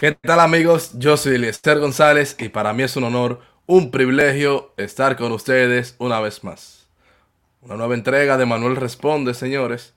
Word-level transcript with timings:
¿Qué 0.00 0.12
tal 0.12 0.40
amigos? 0.40 0.92
Yo 0.94 1.18
soy 1.18 1.34
Eliezer 1.34 1.78
González 1.78 2.34
y 2.38 2.48
para 2.48 2.72
mí 2.72 2.84
es 2.84 2.96
un 2.96 3.04
honor, 3.04 3.42
un 3.66 3.90
privilegio 3.90 4.72
estar 4.78 5.14
con 5.14 5.30
ustedes 5.30 5.94
una 5.98 6.20
vez 6.20 6.42
más. 6.42 6.88
Una 7.60 7.76
nueva 7.76 7.92
entrega 7.92 8.38
de 8.38 8.46
Manuel 8.46 8.76
Responde, 8.76 9.34
señores, 9.34 9.92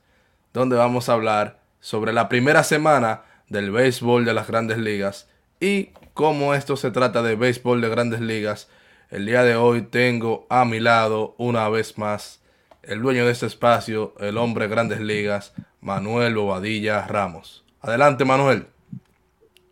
donde 0.52 0.76
vamos 0.76 1.08
a 1.08 1.14
hablar 1.14 1.58
sobre 1.80 2.12
la 2.12 2.28
primera 2.28 2.64
semana 2.64 3.22
del 3.48 3.70
béisbol 3.70 4.26
de 4.26 4.34
las 4.34 4.46
grandes 4.46 4.76
ligas 4.76 5.26
y 5.58 5.92
cómo 6.12 6.52
esto 6.52 6.76
se 6.76 6.90
trata 6.90 7.22
de 7.22 7.36
béisbol 7.36 7.80
de 7.80 7.88
grandes 7.88 8.20
ligas. 8.20 8.68
El 9.08 9.24
día 9.24 9.42
de 9.42 9.56
hoy 9.56 9.80
tengo 9.80 10.46
a 10.50 10.66
mi 10.66 10.80
lado 10.80 11.34
una 11.38 11.66
vez 11.70 11.96
más 11.96 12.42
el 12.82 13.00
dueño 13.00 13.24
de 13.24 13.32
este 13.32 13.46
espacio, 13.46 14.14
el 14.20 14.36
hombre 14.36 14.66
de 14.66 14.74
grandes 14.74 15.00
ligas, 15.00 15.54
Manuel 15.80 16.34
Bobadilla 16.34 17.06
Ramos. 17.06 17.64
Adelante 17.80 18.26
Manuel. 18.26 18.66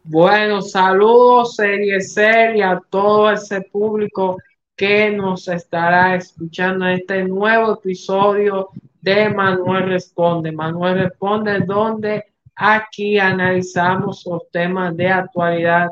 Bueno, 0.05 0.63
saludos, 0.63 1.55
serie 1.55 2.01
serie 2.01 2.65
a 2.65 2.81
todo 2.91 3.31
ese 3.31 3.61
público 3.61 4.37
que 4.75 5.11
nos 5.11 5.47
estará 5.47 6.17
escuchando 6.17 6.87
en 6.87 6.95
este 6.95 7.23
nuevo 7.23 7.75
episodio 7.75 8.71
de 9.01 9.31
Manuel 9.31 9.85
Responde. 9.91 10.51
Manuel 10.51 11.05
Responde, 11.05 11.61
donde 11.61 12.25
aquí 12.57 13.17
analizamos 13.21 14.27
los 14.27 14.51
temas 14.51 14.97
de 14.97 15.09
actualidad 15.09 15.91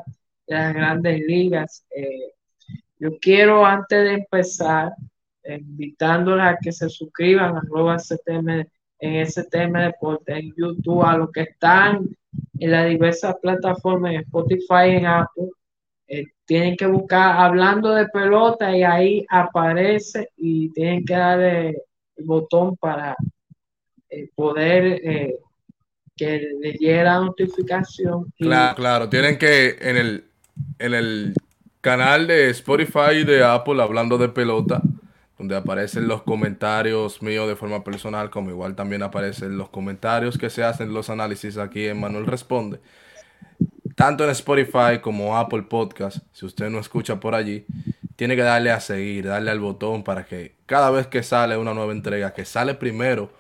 de 0.49 0.57
las 0.57 0.75
grandes 0.75 1.21
ligas. 1.21 1.87
Eh, 1.95 2.33
yo 2.99 3.11
quiero, 3.21 3.65
antes 3.65 4.05
de 4.05 4.15
empezar, 4.15 4.93
invitándoles 5.45 6.47
a 6.47 6.59
que 6.61 6.73
se 6.73 6.89
suscriban 6.89 7.57
a 7.57 7.63
en 8.99 9.27
STM 9.27 9.73
Deporte 9.79 10.37
en 10.37 10.53
YouTube, 10.57 11.05
a 11.05 11.17
los 11.17 11.31
que 11.31 11.43
están 11.43 12.09
en 12.61 12.71
las 12.71 12.89
diversas 12.89 13.37
plataformas, 13.41 14.13
en 14.13 14.21
Spotify, 14.21 14.91
en 14.91 15.07
Apple, 15.07 15.49
eh, 16.07 16.25
tienen 16.45 16.77
que 16.77 16.87
buscar 16.87 17.39
hablando 17.39 17.95
de 17.95 18.07
pelota 18.09 18.77
y 18.77 18.83
ahí 18.83 19.27
aparece 19.31 20.29
y 20.37 20.71
tienen 20.73 21.05
que 21.05 21.15
darle 21.15 21.69
el 22.17 22.25
botón 22.25 22.77
para 22.77 23.17
eh, 24.11 24.29
poder 24.35 25.01
eh, 25.03 25.39
que 26.15 26.43
le 26.61 26.73
llegue 26.73 27.03
la 27.03 27.21
notificación. 27.21 28.31
Claro, 28.39 28.77
claro, 28.77 29.09
tienen 29.09 29.39
que 29.39 29.79
en 29.81 29.97
el, 29.97 30.25
en 30.79 30.95
el 30.95 31.35
canal 31.81 32.27
de 32.27 32.51
Spotify 32.51 33.25
de 33.25 33.43
Apple 33.43 33.83
hablando 33.83 34.19
de 34.19 34.29
pelota 34.29 34.83
donde 35.41 35.57
aparecen 35.57 36.07
los 36.07 36.23
comentarios 36.23 37.23
míos 37.23 37.49
de 37.49 37.57
forma 37.57 37.83
personal, 37.83 38.29
como 38.29 38.51
igual 38.51 38.77
también 38.77 39.03
aparecen 39.03 39.57
los 39.57 39.71
comentarios 39.71 40.37
que 40.37 40.51
se 40.51 40.63
hacen 40.63 40.93
los 40.93 41.09
análisis 41.09 41.57
aquí 41.57 41.87
en 41.87 41.99
Manuel 41.99 42.27
Responde. 42.27 42.79
Tanto 43.95 44.23
en 44.25 44.29
Spotify 44.31 44.99
como 45.01 45.39
Apple 45.39 45.63
Podcast, 45.63 46.19
si 46.35 46.45
usted 46.45 46.69
no 46.69 46.79
escucha 46.79 47.21
por 47.21 47.35
allí, 47.35 47.65
tiene 48.17 48.37
que 48.37 48.43
darle 48.43 48.71
a 48.71 48.81
seguir, 48.81 49.29
darle 49.29 49.51
al 49.51 49.61
botón 49.61 50.05
para 50.05 50.27
que 50.27 50.57
cada 50.67 50.91
vez 50.91 51.07
que 51.07 51.23
sale 51.23 51.57
una 51.57 51.73
nueva 51.73 51.93
entrega, 51.93 52.35
que 52.35 52.45
sale 52.45 52.75
primero 52.75 53.33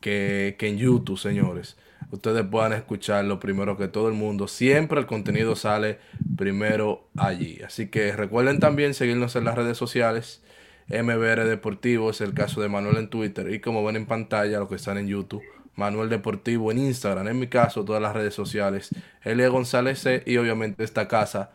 que, 0.00 0.56
que 0.58 0.68
en 0.68 0.78
YouTube, 0.78 1.18
señores, 1.18 1.76
ustedes 2.12 2.46
puedan 2.50 2.72
escucharlo 2.72 3.38
primero 3.40 3.76
que 3.76 3.88
todo 3.88 4.08
el 4.08 4.14
mundo. 4.14 4.48
Siempre 4.48 5.00
el 5.00 5.04
contenido 5.04 5.54
sale 5.54 5.98
primero 6.34 7.10
allí. 7.14 7.60
Así 7.60 7.88
que 7.88 8.12
recuerden 8.12 8.58
también 8.58 8.94
seguirnos 8.94 9.36
en 9.36 9.44
las 9.44 9.54
redes 9.54 9.76
sociales 9.76 10.40
MBR 10.88 11.44
Deportivo, 11.44 12.10
es 12.10 12.20
el 12.20 12.34
caso 12.34 12.60
de 12.60 12.68
Manuel 12.68 12.96
en 12.96 13.08
Twitter. 13.08 13.52
Y 13.52 13.60
como 13.60 13.84
ven 13.84 13.96
en 13.96 14.06
pantalla, 14.06 14.58
lo 14.58 14.68
que 14.68 14.76
están 14.76 14.98
en 14.98 15.08
YouTube, 15.08 15.42
Manuel 15.74 16.08
Deportivo 16.08 16.70
en 16.70 16.78
Instagram. 16.78 17.28
En 17.28 17.38
mi 17.38 17.48
caso, 17.48 17.84
todas 17.84 18.00
las 18.00 18.14
redes 18.14 18.34
sociales, 18.34 18.90
Elia 19.22 19.48
González 19.48 19.98
C. 19.98 20.22
Y 20.26 20.36
obviamente 20.36 20.84
esta 20.84 21.08
casa, 21.08 21.50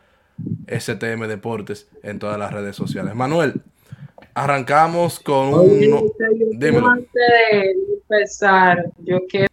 STM 0.68 1.28
Deportes, 1.28 1.90
en 2.04 2.20
todas 2.20 2.38
las 2.38 2.52
redes 2.52 2.76
sociales. 2.76 3.16
Manuel, 3.16 3.62
arrancamos 4.34 5.20
con 5.20 5.54
un. 5.54 6.12
Antes 6.84 7.10
de 7.20 7.76
empezar, 7.94 8.86
yo 9.00 9.20
quiero 9.28 9.48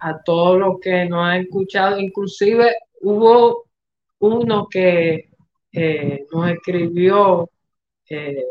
a 0.00 0.22
todos 0.22 0.58
los 0.58 0.80
que 0.80 1.04
nos 1.06 1.26
han 1.26 1.42
escuchado, 1.42 1.98
inclusive 1.98 2.74
hubo 3.02 3.64
uno 4.18 4.66
que 4.68 5.29
eh, 5.72 6.26
nos 6.32 6.50
escribió 6.50 7.48
eh, 8.08 8.44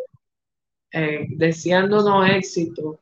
eh, 0.91 1.25
deseándonos 1.29 2.29
éxito, 2.29 2.99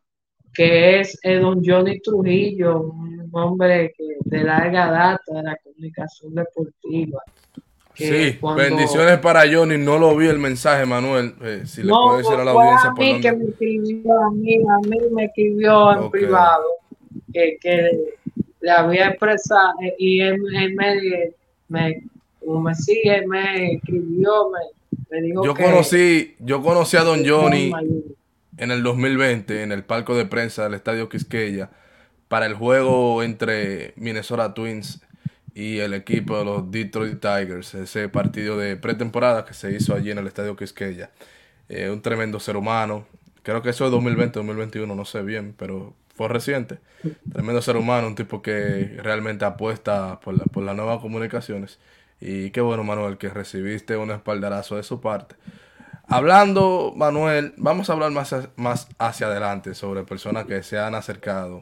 que 0.53 0.99
es 0.99 1.19
don 1.23 1.63
Johnny 1.63 1.99
Trujillo, 1.99 2.81
un 2.81 3.29
hombre 3.31 3.93
de 3.97 4.43
larga 4.43 4.89
data 4.89 5.33
de 5.35 5.43
la 5.43 5.55
comunicación 5.57 6.33
deportiva. 6.33 7.21
Sí, 7.93 8.37
bendiciones 8.55 9.19
para 9.19 9.41
Johnny. 9.51 9.77
No 9.77 9.97
lo 9.97 10.15
vi 10.15 10.27
el 10.27 10.39
mensaje, 10.39 10.85
Manuel. 10.85 11.33
si 11.65 11.83
le 11.83 11.89
puede 11.89 12.17
decir 12.19 12.33
a 12.33 12.43
la 12.43 12.51
audiencia. 12.51 12.89
A 12.89 12.93
mí 12.93 13.21
que 13.21 13.31
me 13.31 13.45
escribió, 13.45 14.21
a 14.21 14.31
mí, 14.31 14.55
a 14.55 14.87
mí 14.87 14.97
me 15.11 15.25
escribió 15.25 15.91
en 15.93 16.11
privado 16.11 16.65
que, 17.33 17.57
le 18.59 18.71
había 18.71 19.09
expresado 19.09 19.73
y 19.99 20.19
él, 20.21 20.41
me, 20.41 21.31
me 21.67 22.03
como 22.47 22.61
me 22.61 22.75
sigue, 22.75 23.27
me 23.27 23.73
escribió, 23.73 24.51
me, 25.09 25.21
dijo 25.21 25.43
yo 25.43 25.53
conocí, 25.53 26.35
yo 26.39 26.61
conocí 26.63 26.95
a 26.95 27.03
Don 27.03 27.27
Johnny 27.27 27.73
en 28.57 28.71
el 28.71 28.83
2020 28.83 29.63
en 29.63 29.73
el 29.73 29.83
palco 29.83 30.15
de 30.15 30.25
prensa 30.25 30.63
del 30.63 30.75
Estadio 30.75 31.09
Quisqueya 31.09 31.69
para 32.29 32.45
el 32.45 32.53
juego 32.53 33.21
entre 33.21 33.93
Minnesota 33.97 34.53
Twins 34.53 35.01
y 35.53 35.79
el 35.79 35.93
equipo 35.93 36.37
de 36.37 36.45
los 36.45 36.71
Detroit 36.71 37.19
Tigers, 37.19 37.73
ese 37.75 38.07
partido 38.07 38.57
de 38.57 38.77
pretemporada 38.77 39.43
que 39.43 39.53
se 39.53 39.73
hizo 39.73 39.93
allí 39.93 40.11
en 40.11 40.19
el 40.19 40.27
Estadio 40.27 40.55
Quisqueya. 40.55 41.11
Eh, 41.67 41.89
un 41.89 42.01
tremendo 42.01 42.39
ser 42.39 42.55
humano. 42.55 43.05
Creo 43.43 43.61
que 43.61 43.71
eso 43.71 43.85
es 43.85 43.91
2020, 43.91 44.39
2021, 44.39 44.95
no 44.95 45.03
sé 45.03 45.21
bien, 45.21 45.53
pero 45.57 45.95
fue 46.15 46.29
reciente. 46.29 46.79
Tremendo 47.29 47.61
ser 47.61 47.75
humano, 47.75 48.07
un 48.07 48.15
tipo 48.15 48.41
que 48.41 48.97
realmente 49.01 49.43
apuesta 49.43 50.21
por, 50.21 50.37
la, 50.37 50.45
por 50.45 50.63
las 50.63 50.75
nuevas 50.75 50.99
comunicaciones 51.01 51.79
y 52.19 52.49
qué 52.51 52.61
bueno, 52.61 52.83
Manuel, 52.83 53.17
que 53.17 53.29
recibiste 53.29 53.95
un 53.97 54.11
espaldarazo 54.11 54.77
de 54.77 54.83
su 54.83 55.01
parte. 55.01 55.35
Hablando, 56.07 56.93
Manuel, 56.95 57.53
vamos 57.57 57.89
a 57.89 57.93
hablar 57.93 58.11
más, 58.11 58.33
más 58.55 58.87
hacia 58.97 59.27
adelante 59.27 59.75
sobre 59.75 60.03
personas 60.03 60.45
que 60.45 60.63
se 60.63 60.79
han 60.79 60.95
acercado 60.95 61.61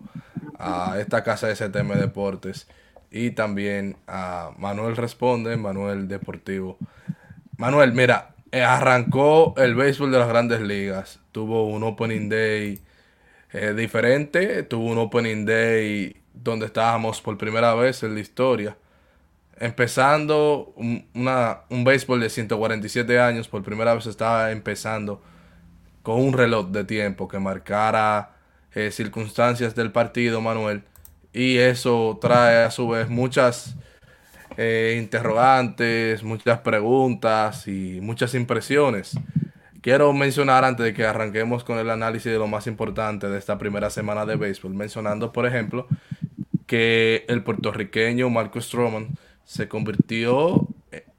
a 0.59 0.97
esta 0.99 1.23
casa 1.23 1.47
de 1.47 1.55
STM 1.55 1.93
Deportes 1.99 2.67
y 3.09 3.31
también 3.31 3.97
a 4.07 4.51
Manuel 4.57 4.95
Responde, 4.95 5.57
Manuel 5.57 6.07
Deportivo. 6.07 6.77
Manuel, 7.57 7.93
mira, 7.93 8.35
eh, 8.51 8.61
arrancó 8.61 9.55
el 9.57 9.75
béisbol 9.75 10.11
de 10.11 10.19
las 10.19 10.29
grandes 10.29 10.61
ligas. 10.61 11.19
Tuvo 11.31 11.67
un 11.67 11.83
opening 11.83 12.29
day 12.29 12.79
eh, 13.51 13.73
diferente, 13.75 14.63
tuvo 14.63 14.91
un 14.91 14.99
opening 14.99 15.45
day 15.45 16.21
donde 16.33 16.67
estábamos 16.67 17.19
por 17.21 17.37
primera 17.37 17.73
vez 17.73 18.03
en 18.03 18.13
la 18.13 18.19
historia 18.19 18.77
empezando 19.59 20.73
un, 20.75 21.07
una, 21.13 21.61
un 21.69 21.83
béisbol 21.83 22.19
de 22.19 22.29
147 22.29 23.19
años, 23.19 23.47
por 23.47 23.63
primera 23.63 23.93
vez 23.93 24.05
estaba 24.07 24.51
empezando 24.51 25.21
con 26.01 26.21
un 26.21 26.33
reloj 26.33 26.67
de 26.67 26.83
tiempo 26.83 27.27
que 27.27 27.39
marcara 27.39 28.35
eh, 28.73 28.91
circunstancias 28.91 29.73
del 29.73 29.91
partido, 29.91 30.41
Manuel. 30.41 30.83
Y 31.33 31.57
eso 31.57 32.17
trae 32.21 32.63
a 32.63 32.71
su 32.71 32.87
vez 32.89 33.09
muchas 33.09 33.75
eh, 34.57 34.97
interrogantes, 35.01 36.23
muchas 36.23 36.59
preguntas 36.59 37.67
y 37.67 37.99
muchas 38.01 38.35
impresiones. 38.35 39.17
Quiero 39.81 40.11
mencionar 40.13 40.63
antes 40.63 40.85
de 40.85 40.93
que 40.93 41.05
arranquemos 41.05 41.63
con 41.63 41.77
el 41.77 41.89
análisis 41.89 42.31
de 42.31 42.37
lo 42.37 42.47
más 42.47 42.67
importante 42.67 43.29
de 43.29 43.37
esta 43.37 43.57
primera 43.57 43.89
semana 43.89 44.25
de 44.25 44.35
béisbol, 44.35 44.73
mencionando, 44.73 45.31
por 45.31 45.45
ejemplo, 45.45 45.87
que 46.67 47.25
el 47.27 47.43
puertorriqueño 47.43 48.29
Marcus 48.29 48.65
Stroman 48.65 49.09
se 49.45 49.67
convirtió 49.67 50.67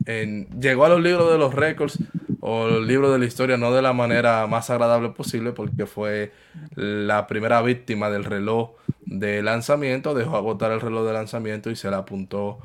en, 0.05 0.49
llegó 0.61 0.85
a 0.85 0.89
los 0.89 1.01
libros 1.01 1.31
de 1.31 1.39
los 1.39 1.55
récords 1.55 1.99
o 2.41 2.69
los 2.69 2.87
libros 2.87 3.13
de 3.13 3.19
la 3.19 3.25
historia 3.25 3.57
no 3.57 3.73
de 3.73 3.83
la 3.83 3.93
manera 3.93 4.47
más 4.47 4.71
agradable 4.71 5.09
posible 5.11 5.53
porque 5.53 5.87
fue 5.87 6.33
la 6.75 7.27
primera 7.27 7.63
víctima 7.63 8.11
del 8.11 8.25
reloj 8.25 8.71
de 9.05 9.43
lanzamiento, 9.43 10.15
dejó 10.15 10.37
agotar 10.37 10.73
el 10.73 10.81
reloj 10.81 11.07
de 11.07 11.13
lanzamiento 11.13 11.71
y 11.71 11.77
se 11.77 11.91
le 11.91 11.97
apuntó 11.97 12.59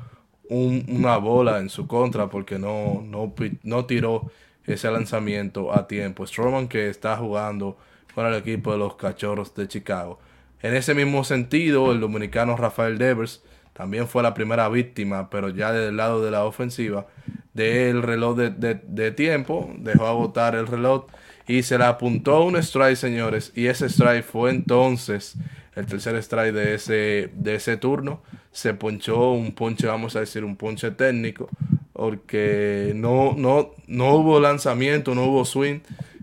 una 0.48 1.16
bola 1.16 1.58
en 1.58 1.70
su 1.70 1.86
contra 1.86 2.28
porque 2.28 2.58
no, 2.58 3.02
no, 3.02 3.32
no 3.62 3.86
tiró 3.86 4.30
ese 4.66 4.90
lanzamiento 4.90 5.72
a 5.72 5.86
tiempo. 5.86 6.26
Stroman 6.26 6.68
que 6.68 6.88
está 6.88 7.16
jugando 7.16 7.78
con 8.14 8.26
el 8.26 8.34
equipo 8.34 8.72
de 8.72 8.78
los 8.78 8.96
Cachorros 8.96 9.54
de 9.54 9.66
Chicago. 9.68 10.18
En 10.60 10.74
ese 10.74 10.94
mismo 10.94 11.24
sentido, 11.24 11.90
el 11.90 12.00
dominicano 12.00 12.56
Rafael 12.56 12.98
Devers 12.98 13.42
también 13.72 14.06
fue 14.06 14.22
la 14.22 14.34
primera 14.34 14.68
víctima, 14.68 15.30
pero 15.30 15.48
ya 15.48 15.72
del 15.72 15.96
lado 15.96 16.22
de 16.22 16.30
la 16.30 16.44
ofensiva, 16.44 17.06
del 17.54 18.02
reloj 18.02 18.36
de, 18.36 19.10
tiempo, 19.12 19.70
dejó 19.78 20.06
agotar 20.06 20.54
el 20.54 20.66
reloj 20.66 21.06
y 21.46 21.62
se 21.62 21.78
le 21.78 21.84
apuntó 21.84 22.44
un 22.44 22.56
strike, 22.56 22.96
señores, 22.96 23.52
y 23.54 23.66
ese 23.66 23.86
strike 23.86 24.24
fue 24.24 24.50
entonces 24.50 25.36
el 25.74 25.86
tercer 25.86 26.16
strike 26.16 26.54
de 26.54 26.74
ese, 26.74 27.30
de 27.34 27.54
ese 27.54 27.76
turno. 27.76 28.22
se 28.52 28.74
ponchó 28.74 29.32
un 29.32 29.52
ponche, 29.52 29.86
vamos 29.86 30.14
a 30.16 30.20
decir, 30.20 30.44
un 30.44 30.56
ponche 30.56 30.90
técnico, 30.90 31.48
porque 31.94 32.92
no, 32.94 33.34
no, 33.36 33.70
no 33.86 34.14
hubo 34.14 34.38
lanzamiento, 34.38 35.14
no 35.14 35.24
hubo 35.24 35.44
swing, 35.46 35.80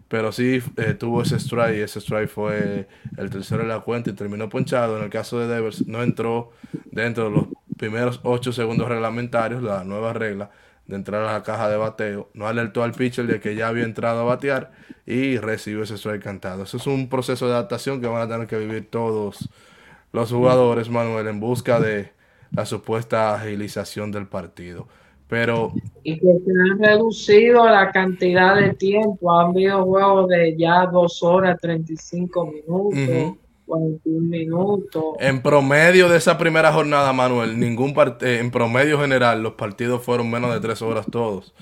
pero 0.10 0.32
sí 0.32 0.62
eh, 0.76 0.96
tuvo 0.96 1.22
ese 1.22 1.38
strike 1.38 1.78
y 1.78 1.82
ese 1.82 2.00
strike 2.00 2.30
fue 2.30 2.88
el 3.18 3.30
tercero 3.30 3.62
de 3.62 3.70
la 3.70 3.80
cuenta 3.80 4.10
y 4.10 4.14
terminó 4.14 4.50
ponchado. 4.50 4.98
En 4.98 5.04
el 5.04 5.10
caso 5.10 5.40
de 5.40 5.48
Devers, 5.48 5.88
no 5.88 6.04
entró 6.04 6.52
dentro 6.92 7.26
de 7.26 7.32
los 7.32 7.46
primeros 7.78 8.20
8 8.24 8.52
segundos 8.52 8.90
reglamentarios, 8.90 9.64
la 9.64 9.84
nueva 9.86 10.12
regla 10.14 10.50
de 10.90 10.96
entrar 10.96 11.24
a 11.24 11.34
la 11.34 11.44
caja 11.44 11.70
de 11.70 11.78
bateo, 11.78 12.32
no 12.34 12.48
alertó 12.48 12.84
al 12.84 12.94
pitcher 12.94 13.28
de 13.28 13.40
que 13.40 13.56
ya 13.56 13.68
había 13.68 13.84
entrado 13.84 14.22
a 14.22 14.24
batear 14.24 14.72
y 15.06 15.38
recibió 15.38 15.84
ese 15.84 15.96
strike 15.96 16.24
cantado. 16.24 16.64
Eso 16.64 16.78
es 16.78 16.88
un 16.88 17.10
proceso 17.10 17.48
de 17.48 17.54
adaptación 17.54 18.02
que 18.02 18.08
van 18.08 18.24
a 18.24 18.28
tener 18.28 18.48
que 18.48 18.58
vivir 18.58 18.90
todos 18.90 19.50
los 20.12 20.32
jugadores, 20.32 20.90
Manuel, 20.90 21.28
en 21.28 21.40
busca 21.40 21.80
de 21.80 22.12
la 22.52 22.66
supuesta 22.66 23.36
agilización 23.36 24.12
del 24.12 24.26
partido. 24.26 24.88
Pero. 25.30 25.72
Y 26.04 26.16
que 26.20 26.26
se 26.26 26.52
han 26.52 26.80
reducido 26.80 27.66
la 27.66 27.92
cantidad 27.92 28.56
de 28.56 28.74
tiempo. 28.74 29.40
Han 29.40 29.52
habido 29.52 29.86
juegos 29.86 30.28
de 30.28 30.58
ya 30.58 30.88
dos 30.88 31.24
horas, 31.24 31.58
35 31.62 32.46
minutos. 32.46 33.38
41 33.66 34.28
minutos. 34.28 35.04
En 35.20 35.44
promedio 35.44 36.10
de 36.10 36.18
esa 36.18 36.40
primera 36.40 36.74
jornada, 36.74 37.14
Manuel, 37.14 37.60
ningún 37.60 37.94
eh, 38.22 38.40
en 38.40 38.50
promedio 38.50 39.00
general, 39.00 39.44
los 39.44 39.54
partidos 39.54 40.02
fueron 40.02 40.32
menos 40.32 40.52
de 40.52 40.60
tres 40.60 40.82
horas 40.82 41.06
todos. 41.10 41.54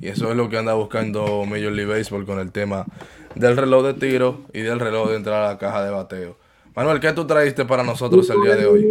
Y 0.00 0.06
eso 0.06 0.30
es 0.30 0.36
lo 0.36 0.48
que 0.48 0.58
anda 0.58 0.74
buscando 0.74 1.44
Major 1.44 1.72
League 1.72 1.92
Baseball 1.92 2.24
con 2.24 2.38
el 2.38 2.52
tema 2.52 2.86
del 3.34 3.56
reloj 3.56 3.84
de 3.84 3.94
tiro 3.94 4.42
y 4.52 4.60
del 4.60 4.78
reloj 4.78 5.10
de 5.10 5.16
entrar 5.16 5.42
a 5.42 5.48
la 5.48 5.58
caja 5.58 5.84
de 5.84 5.90
bateo. 5.90 6.36
Manuel, 6.76 7.00
¿qué 7.00 7.12
tú 7.12 7.26
traíste 7.26 7.64
para 7.64 7.82
nosotros 7.82 8.30
el 8.30 8.42
día 8.42 8.54
de 8.54 8.66
hoy? 8.66 8.86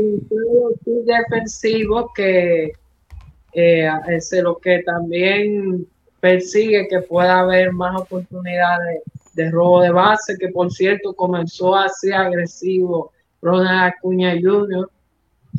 defensivo 1.05 2.11
que 2.15 2.73
eh, 3.55 3.89
es 4.09 4.31
lo 4.43 4.57
que 4.57 4.83
también 4.83 5.87
persigue 6.19 6.87
que 6.89 6.99
pueda 7.01 7.39
haber 7.39 7.71
más 7.71 8.01
oportunidades 8.01 9.01
de 9.33 9.49
robo 9.49 9.81
de 9.81 9.91
base, 9.91 10.37
que 10.37 10.49
por 10.49 10.71
cierto 10.71 11.13
comenzó 11.13 11.75
así 11.75 12.11
agresivo 12.11 13.11
Ronald 13.41 13.93
Acuña 13.93 14.33
Jr. 14.33 14.89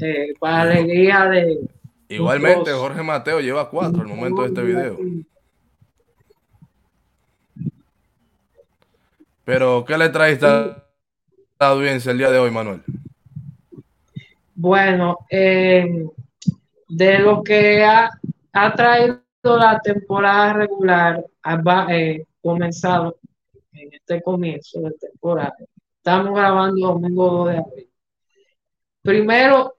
Eh, 0.00 0.34
para 0.38 0.62
alegría 0.62 1.24
de... 1.26 1.60
Igualmente, 2.08 2.70
Jorge 2.72 3.02
Mateo 3.02 3.40
lleva 3.40 3.70
cuatro 3.70 4.02
al 4.02 4.08
momento 4.08 4.42
de 4.42 4.48
este 4.48 4.62
video. 4.62 4.98
Pero, 9.44 9.84
¿qué 9.86 9.96
le 9.96 10.08
traes 10.08 10.42
a 10.42 10.84
la 11.58 11.68
audiencia 11.68 12.12
el 12.12 12.18
día 12.18 12.30
de 12.30 12.38
hoy, 12.38 12.50
Manuel? 12.50 12.82
Bueno, 14.54 15.18
eh, 15.30 16.06
de 16.88 17.18
lo 17.18 17.42
que 17.42 17.84
ha, 17.84 18.10
traído 18.74 19.20
la 19.44 19.78
temporada 19.80 20.52
regular, 20.54 21.24
ha 21.42 21.86
eh, 21.90 22.24
comenzado 22.40 23.18
en 23.72 23.92
este 23.92 24.22
comienzo 24.22 24.80
de 24.80 24.92
temporada. 24.92 25.56
Estamos 25.98 26.34
grabando 26.34 26.88
domingo 26.88 27.30
2 27.30 27.48
de 27.48 27.58
abril. 27.58 27.90
Primero, 29.02 29.74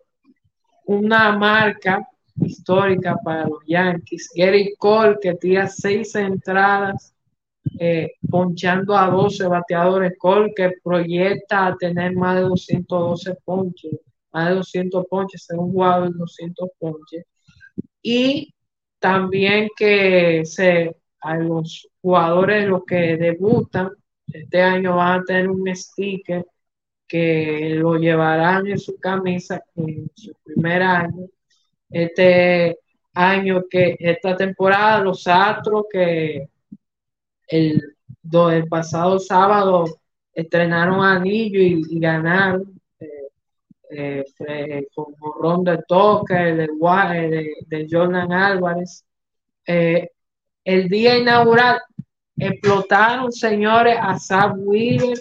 una 0.85 1.35
marca 1.35 2.07
histórica 2.41 3.17
para 3.23 3.47
los 3.47 3.59
Yankees. 3.65 4.29
Gary 4.35 4.75
Cole, 4.77 5.17
que 5.21 5.35
tira 5.35 5.67
seis 5.67 6.13
entradas, 6.15 7.13
eh, 7.79 8.11
ponchando 8.29 8.95
a 8.95 9.09
12 9.09 9.47
bateadores. 9.47 10.17
Cole, 10.17 10.53
que 10.55 10.73
proyecta 10.83 11.67
a 11.67 11.75
tener 11.75 12.13
más 12.13 12.35
de 12.35 12.41
212 12.41 13.35
ponches 13.43 13.99
de 14.45 14.55
200 14.55 15.05
ponches, 15.09 15.45
ser 15.45 15.57
un 15.57 15.71
jugador 15.71 16.11
de 16.11 16.19
200 16.19 16.69
ponches. 16.79 17.25
Y 18.01 18.53
también 18.99 19.69
que 19.75 20.43
se, 20.45 20.95
a 21.21 21.37
los 21.37 21.87
jugadores, 22.01 22.67
los 22.67 22.83
que 22.85 23.17
debutan, 23.17 23.91
este 24.27 24.61
año 24.61 24.97
van 24.97 25.21
a 25.21 25.23
tener 25.23 25.49
un 25.49 25.73
sticker 25.75 26.45
que 27.07 27.75
lo 27.75 27.95
llevarán 27.97 28.67
en 28.67 28.77
su 28.77 28.99
camisa 28.99 29.61
en 29.75 30.09
su 30.15 30.33
primer 30.43 30.81
año. 30.81 31.27
Este 31.89 32.79
año 33.13 33.63
que 33.69 33.95
esta 33.99 34.35
temporada 34.35 35.01
los 35.01 35.25
Astros 35.27 35.85
que 35.91 36.49
el, 37.47 37.81
el 38.51 38.67
pasado 38.67 39.19
sábado 39.19 39.85
estrenaron 40.33 41.03
anillo 41.03 41.59
y 41.61 41.99
ganaron 41.99 42.76
eh, 43.89 44.23
con 44.93 45.13
Ron 45.39 45.63
de 45.63 45.79
Toque, 45.87 46.33
de, 46.33 46.67
de, 46.67 47.53
de 47.65 47.87
Jordan 47.89 48.31
Álvarez. 48.31 49.05
Eh, 49.65 50.09
el 50.63 50.89
día 50.89 51.17
inaugural 51.17 51.79
explotaron, 52.37 53.31
señores, 53.31 53.97
a 53.99 54.17
Sam 54.17 54.61
Wheeler 54.65 55.17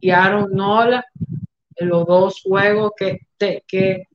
y 0.00 0.10
Aaron 0.10 0.50
Nola 0.52 1.04
en 1.76 1.88
los 1.88 2.06
dos 2.06 2.42
juegos 2.42 2.92
que, 2.96 3.20
que 3.38 4.08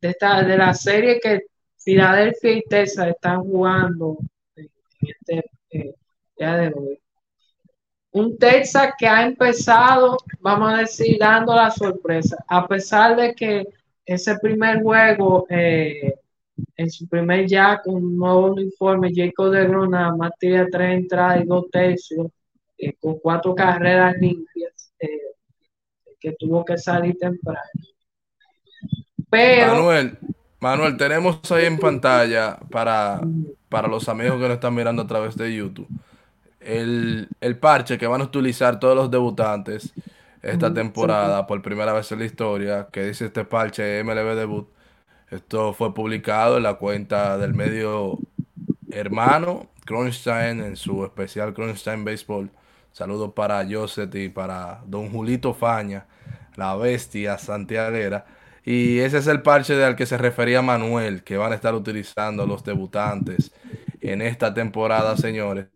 de, 0.00 0.08
esta, 0.08 0.42
de 0.42 0.56
la 0.56 0.74
serie 0.74 1.20
que 1.20 1.42
Filadelfia 1.78 2.52
y 2.52 2.62
Texas 2.62 3.08
están 3.08 3.42
jugando 3.42 4.18
en 4.56 4.68
este 5.00 5.50
eh, 5.70 5.94
día 6.36 6.56
de 6.56 6.68
hoy 6.68 7.03
un 8.14 8.38
Texas 8.38 8.92
que 8.96 9.08
ha 9.08 9.26
empezado, 9.26 10.16
vamos 10.40 10.72
a 10.72 10.78
decir, 10.78 11.16
dando 11.18 11.52
la 11.52 11.70
sorpresa, 11.70 12.36
a 12.46 12.66
pesar 12.66 13.16
de 13.16 13.34
que 13.34 13.66
ese 14.06 14.38
primer 14.38 14.82
juego, 14.82 15.46
eh, 15.50 16.14
en 16.76 16.90
su 16.90 17.08
primer 17.08 17.46
con 17.82 17.96
un 17.96 18.16
nuevo 18.16 18.52
uniforme, 18.52 19.10
Jacob 19.12 19.50
de 19.50 19.66
Grona 19.66 20.14
más 20.14 20.30
tira 20.38 20.68
tres 20.70 21.00
entradas 21.00 21.42
y 21.42 21.46
dos 21.46 21.64
tercios, 21.72 22.28
eh, 22.78 22.92
con 23.00 23.18
cuatro 23.18 23.52
carreras 23.52 24.14
limpias, 24.20 24.92
eh, 25.00 25.08
que 26.20 26.36
tuvo 26.38 26.64
que 26.64 26.78
salir 26.78 27.18
temprano. 27.18 27.58
Pero, 29.28 29.74
Manuel, 29.74 30.18
Manuel, 30.60 30.96
tenemos 30.96 31.50
ahí 31.50 31.64
en 31.64 31.78
pantalla 31.78 32.60
para, 32.70 33.20
para 33.68 33.88
los 33.88 34.08
amigos 34.08 34.36
que 34.36 34.46
nos 34.46 34.52
están 34.52 34.72
mirando 34.72 35.02
a 35.02 35.06
través 35.08 35.36
de 35.36 35.52
YouTube 35.52 35.88
el, 36.64 37.58
parche 37.60 37.98
que 37.98 38.06
van 38.06 38.20
a 38.20 38.24
utilizar 38.24 38.80
todos 38.80 38.96
los 38.96 39.10
debutantes 39.10 39.92
esta 40.42 40.72
temporada 40.72 41.46
por 41.46 41.62
primera 41.62 41.92
vez 41.92 42.10
en 42.12 42.18
la 42.18 42.24
historia, 42.26 42.88
que 42.92 43.04
dice 43.04 43.26
este 43.26 43.44
parche 43.44 44.02
MLB 44.04 44.34
Debut. 44.34 44.68
Esto 45.30 45.72
fue 45.72 45.94
publicado 45.94 46.58
en 46.58 46.62
la 46.62 46.74
cuenta 46.74 47.38
del 47.38 47.54
medio 47.54 48.18
hermano 48.90 49.68
Kronstein 49.84 50.60
en 50.60 50.76
su 50.76 51.04
especial 51.04 51.54
Kronstein 51.54 52.04
Baseball. 52.04 52.50
Saludos 52.92 53.32
para 53.34 53.66
Joseph 53.68 54.14
y 54.14 54.28
para 54.28 54.82
Don 54.86 55.10
Julito 55.10 55.54
Faña, 55.54 56.06
la 56.56 56.76
bestia 56.76 57.38
santiaguera. 57.38 58.26
Y 58.64 58.98
ese 58.98 59.18
es 59.18 59.26
el 59.26 59.42
parche 59.42 59.82
al 59.84 59.96
que 59.96 60.06
se 60.06 60.16
refería 60.16 60.62
Manuel, 60.62 61.22
que 61.22 61.36
van 61.36 61.52
a 61.52 61.54
estar 61.54 61.74
utilizando 61.74 62.46
los 62.46 62.64
debutantes 62.64 63.52
en 64.00 64.22
esta 64.22 64.54
temporada, 64.54 65.16
señores. 65.16 65.73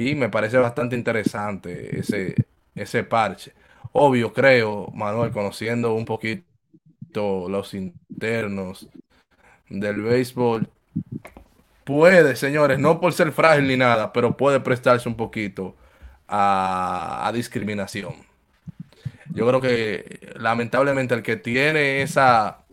Y 0.00 0.14
me 0.14 0.30
parece 0.30 0.56
bastante 0.56 0.96
interesante 0.96 2.00
ese, 2.00 2.34
ese 2.74 3.04
parche. 3.04 3.52
Obvio, 3.92 4.32
creo, 4.32 4.90
Manuel, 4.94 5.30
conociendo 5.30 5.92
un 5.92 6.06
poquito 6.06 7.50
los 7.50 7.74
internos 7.74 8.88
del 9.68 10.00
béisbol, 10.00 10.70
puede, 11.84 12.34
señores, 12.34 12.78
no 12.78 12.98
por 12.98 13.12
ser 13.12 13.30
frágil 13.30 13.68
ni 13.68 13.76
nada, 13.76 14.10
pero 14.10 14.38
puede 14.38 14.60
prestarse 14.60 15.06
un 15.06 15.16
poquito 15.16 15.76
a, 16.26 17.30
discriminación. 17.34 18.14
Yo 19.34 19.46
creo 19.46 19.60
que 19.60 20.32
lamentablemente 20.36 21.14
el 21.14 21.22
que 21.22 21.36
tiene 21.36 22.00
esa 22.00 22.64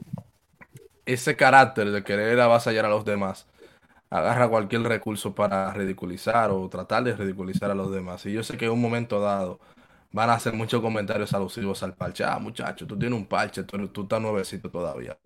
ese 1.06 1.36
carácter 1.36 1.92
de 1.92 2.04
querer 2.06 2.40
avasallar 2.40 2.86
a 2.86 2.90
los 2.90 3.04
demás 3.04 3.48
agarra 4.10 4.50
cualquier 4.50 4.84
recurso 4.84 5.36
para 5.36 5.72
ridiculizar 5.74 6.52
o 6.52 6.68
tratar 6.70 7.04
de 7.04 7.16
ridiculizar 7.16 7.72
a 7.72 7.76
los 7.76 7.92
demás. 7.92 8.26
Y 8.26 8.34
yo 8.34 8.44
sé 8.44 8.58
que 8.58 8.66
en 8.66 8.72
un 8.72 8.82
momento 8.82 9.20
dado 9.20 9.60
van 10.12 10.30
a 10.30 10.34
hacer 10.34 10.54
muchos 10.54 10.82
comentarios 10.82 11.34
alusivos 11.34 11.84
al 11.84 11.94
parche. 11.94 12.24
Ah, 12.24 12.40
muchacho, 12.40 12.88
tú 12.88 12.98
tienes 12.98 13.18
un 13.18 13.26
parche, 13.26 13.64
tú, 13.64 13.88
tú 13.90 14.04
estás 14.04 14.22
nuevecito 14.22 14.70
todavía. 14.70 15.18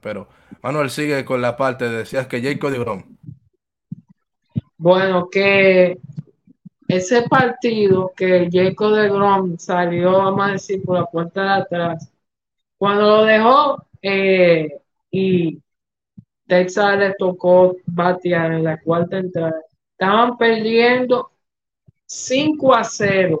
Pero 0.00 0.28
Manuel 0.62 0.90
sigue 0.90 1.24
con 1.24 1.40
la 1.40 1.56
parte, 1.56 1.88
decías 1.88 2.26
que 2.26 2.42
Jacob 2.42 2.70
de 2.70 2.78
Grom. 2.78 3.02
Bueno, 4.76 5.28
que 5.30 5.98
ese 6.88 7.22
partido 7.28 8.12
que 8.14 8.48
Jacob 8.52 8.94
de 8.94 9.08
Grom 9.08 9.58
salió, 9.58 10.12
vamos 10.12 10.46
a 10.46 10.52
decir, 10.52 10.82
por 10.82 10.98
la 10.98 11.06
puerta 11.06 11.42
de 11.42 11.62
atrás, 11.62 12.12
cuando 12.76 13.02
lo 13.02 13.24
dejó 13.24 13.86
eh, 14.02 14.68
y 15.10 15.58
Texas 16.46 16.98
le 16.98 17.14
tocó 17.14 17.76
batear 17.86 18.52
en 18.52 18.64
la 18.64 18.78
cuarta 18.78 19.18
entrada. 19.18 19.60
Estaban 19.92 20.36
perdiendo 20.36 21.30
5 22.06 22.74
a 22.74 22.84
0. 22.84 23.40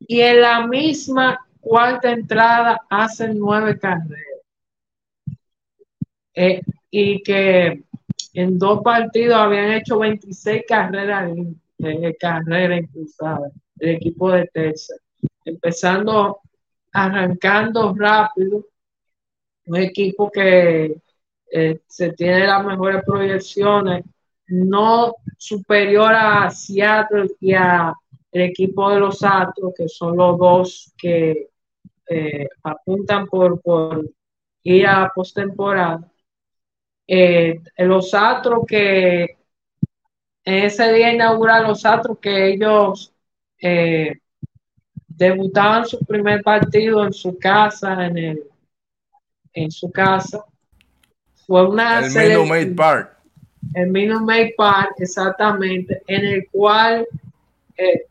Y 0.00 0.20
en 0.20 0.40
la 0.40 0.66
misma 0.66 1.46
cuarta 1.60 2.10
entrada 2.10 2.80
hacen 2.90 3.38
nueve 3.38 3.78
carreras. 3.78 4.40
Eh, 6.34 6.62
y 6.90 7.22
que 7.22 7.84
en 8.34 8.58
dos 8.58 8.82
partidos 8.82 9.36
habían 9.36 9.72
hecho 9.72 9.98
26 9.98 10.64
carreras, 10.66 11.30
eh, 11.78 12.16
carreras 12.18 12.80
impulsadas, 12.80 13.52
el 13.78 13.90
equipo 13.90 14.30
de 14.30 14.46
Texas. 14.52 14.98
Empezando, 15.44 16.40
arrancando 16.92 17.94
rápido, 17.94 18.66
un 19.66 19.76
equipo 19.76 20.30
que 20.30 20.96
se 21.86 22.12
tiene 22.12 22.46
las 22.46 22.64
mejores 22.64 23.02
proyecciones, 23.04 24.04
no 24.48 25.14
superior 25.36 26.14
a 26.14 26.50
Seattle 26.50 27.28
y 27.40 27.52
a 27.54 27.92
el 28.32 28.42
equipo 28.42 28.90
de 28.90 29.00
los 29.00 29.22
Astros, 29.22 29.74
que 29.76 29.88
son 29.88 30.16
los 30.16 30.38
dos 30.38 30.92
que 30.96 31.50
eh, 32.08 32.48
apuntan 32.62 33.26
por, 33.26 33.60
por 33.60 34.08
ir 34.62 34.86
a 34.86 35.12
postemporada. 35.14 36.10
Eh, 37.06 37.60
los 37.76 38.14
Astros 38.14 38.64
que 38.66 39.36
en 40.44 40.64
ese 40.64 40.92
día 40.92 41.12
inaugural, 41.12 41.64
los 41.64 41.84
Astros 41.84 42.18
que 42.18 42.48
ellos 42.48 43.12
eh, 43.60 44.18
debutaban 45.06 45.86
su 45.86 45.98
primer 46.00 46.42
partido 46.42 47.04
en 47.04 47.12
su 47.12 47.38
casa, 47.38 48.06
en 48.06 48.18
el 48.18 48.42
en 49.54 49.70
su 49.70 49.90
casa. 49.92 50.44
Fue 51.46 51.68
una 51.68 52.00
el 52.00 52.10
Minute 52.12 52.48
Maid 52.48 52.76
Park. 52.76 53.16
El 53.74 53.90
Minute 53.90 54.24
Maid 54.24 54.50
Park, 54.56 54.94
exactamente, 54.98 56.02
en 56.06 56.24
el 56.24 56.48
cual 56.50 57.06
eh, 57.76 58.06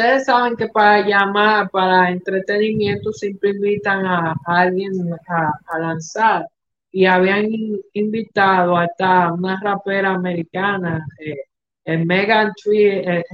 ustedes 0.00 0.24
saben 0.24 0.56
que 0.56 0.68
para 0.68 1.06
llamar, 1.06 1.70
para 1.70 2.10
entretenimiento, 2.10 3.12
siempre 3.12 3.50
invitan 3.50 4.06
a, 4.06 4.34
alguien 4.46 4.92
a, 5.28 5.78
lanzar. 5.78 6.46
Y 6.92 7.06
habían 7.06 7.48
invitado 7.92 8.76
hasta 8.76 9.32
una 9.32 9.60
rapera 9.60 10.10
americana, 10.10 11.06
eh, 11.18 11.98
Megan 11.98 12.52
Tree 12.62 13.24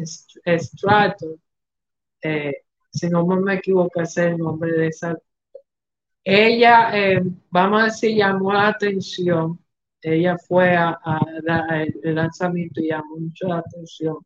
eh, 0.44 0.58
Strato, 0.58 1.36
eh, 2.22 2.54
si 2.90 3.08
no 3.08 3.24
me 3.26 3.54
equivoco, 3.54 4.00
es 4.00 4.16
el 4.16 4.38
nombre 4.38 4.72
de 4.72 4.88
esa. 4.88 5.16
Ella, 6.28 6.90
eh, 6.92 7.22
vamos 7.50 7.82
a 7.82 7.84
decir, 7.84 8.16
llamó 8.16 8.52
la 8.52 8.66
atención. 8.66 9.60
Ella 10.02 10.36
fue 10.36 10.74
a, 10.76 10.98
lanzamiento 12.02 12.80
y 12.80 12.88
llamó 12.88 13.16
mucho 13.16 13.46
la 13.46 13.58
atención 13.58 14.16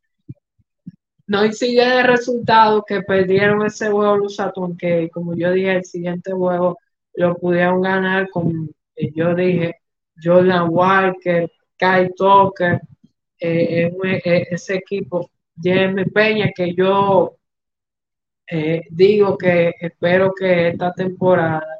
no 1.27 1.53
sigue 1.53 2.01
el 2.01 2.07
resultado 2.07 2.83
que 2.85 3.03
perdieron 3.03 3.65
ese 3.65 3.91
juego 3.91 4.17
los 4.17 4.35
Saturn, 4.35 4.77
que 4.77 5.11
como 5.11 5.37
yo 5.37 5.53
dije, 5.53 5.77
el 5.77 5.85
siguiente 5.85 6.33
juego 6.33 6.79
lo 7.15 7.37
pudieron 7.37 7.83
ganar 7.83 8.29
con, 8.31 8.71
eh, 8.97 9.13
yo 9.15 9.35
dije, 9.35 9.77
Jordan 10.21 10.69
Walker, 10.71 11.53
Kai 11.77 12.11
Tucker, 12.17 12.81
eh, 13.39 13.93
ese 14.51 14.77
equipo, 14.77 15.31
Jeremy 15.63 16.07
Peña, 16.07 16.51
que 16.55 16.75
yo 16.75 17.37
digo 18.91 19.39
que 19.39 19.75
espero 19.81 20.33
que 20.35 20.69
esta 20.69 20.93
temporada 20.93 21.80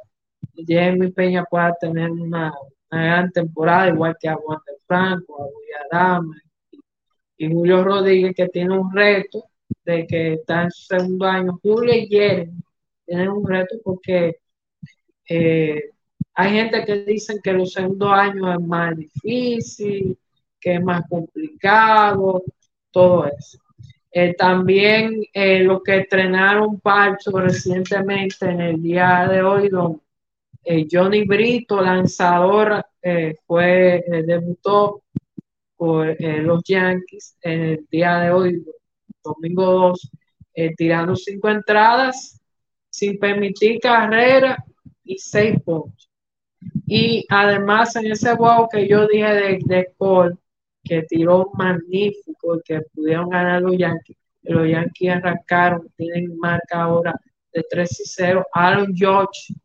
Jeremy 0.55 1.11
Peña 1.11 1.43
pueda 1.45 1.73
tener 1.79 2.11
una, 2.11 2.53
gran 2.89 3.31
temporada, 3.31 3.89
igual 3.89 4.15
que 4.19 4.27
a 4.27 4.35
Juan 4.35 4.59
de 4.65 4.73
Franco, 4.85 5.41
a 5.41 5.45
William 5.45 6.31
y 7.37 7.51
Julio 7.51 7.83
Rodríguez, 7.83 8.33
que 8.35 8.49
tiene 8.49 8.77
un 8.77 8.93
reto 8.93 9.45
de 9.85 10.05
que 10.05 10.33
está 10.33 10.63
en 10.63 10.71
su 10.71 10.83
segundo 10.83 11.25
año. 11.25 11.59
Julio 11.63 11.93
y 11.93 12.07
Jeremy 12.07 12.61
tienen 13.05 13.29
un 13.29 13.47
reto 13.47 13.75
porque 13.83 14.37
eh, 15.27 15.89
hay 16.33 16.51
gente 16.51 16.85
que 16.85 17.03
dicen 17.03 17.39
que 17.43 17.53
los 17.53 17.73
segundos 17.73 18.11
años 18.11 18.55
es 18.57 18.67
más 18.67 18.95
difícil, 18.95 20.17
que 20.59 20.75
es 20.75 20.83
más 20.83 21.07
complicado, 21.09 22.43
todo 22.91 23.25
eso. 23.27 23.57
Eh, 24.13 24.33
también 24.33 25.23
eh, 25.33 25.59
lo 25.63 25.81
que 25.81 25.99
estrenaron 25.99 26.79
Parcho 26.81 27.31
recientemente 27.31 28.45
en 28.45 28.59
el 28.59 28.81
día 28.81 29.27
de 29.29 29.41
hoy, 29.41 29.69
don 29.69 30.01
Johnny 30.89 31.25
Brito, 31.25 31.81
lanzador, 31.81 32.85
fue, 33.45 34.03
debutó 34.25 35.01
por 35.81 36.09
eh, 36.09 36.43
los 36.43 36.61
Yankees 36.63 37.35
en 37.41 37.61
el 37.61 37.87
día 37.89 38.19
de 38.19 38.29
hoy, 38.29 38.63
domingo 39.23 39.65
2, 39.65 40.11
eh, 40.53 40.75
tirando 40.75 41.15
cinco 41.15 41.49
entradas 41.49 42.39
sin 42.87 43.17
permitir 43.17 43.79
carrera 43.79 44.63
y 45.03 45.17
seis 45.17 45.59
puntos. 45.65 46.07
Y 46.85 47.25
además 47.29 47.95
en 47.95 48.11
ese 48.11 48.35
juego 48.35 48.69
que 48.71 48.87
yo 48.87 49.07
dije 49.07 49.33
de, 49.33 49.59
de 49.65 49.87
Cole, 49.97 50.35
que 50.83 51.01
tiró 51.01 51.49
magnífico, 51.55 52.61
que 52.63 52.81
pudieron 52.93 53.29
ganar 53.29 53.63
los 53.63 53.75
Yankees, 53.75 54.17
los 54.43 54.69
Yankees 54.69 55.15
arrancaron, 55.15 55.89
tienen 55.97 56.37
marca 56.37 56.83
ahora 56.83 57.19
de 57.51 57.65
3 57.67 58.01
y 58.01 58.03
0. 58.05 58.45
Aaron 58.53 58.93
George, 58.95 59.55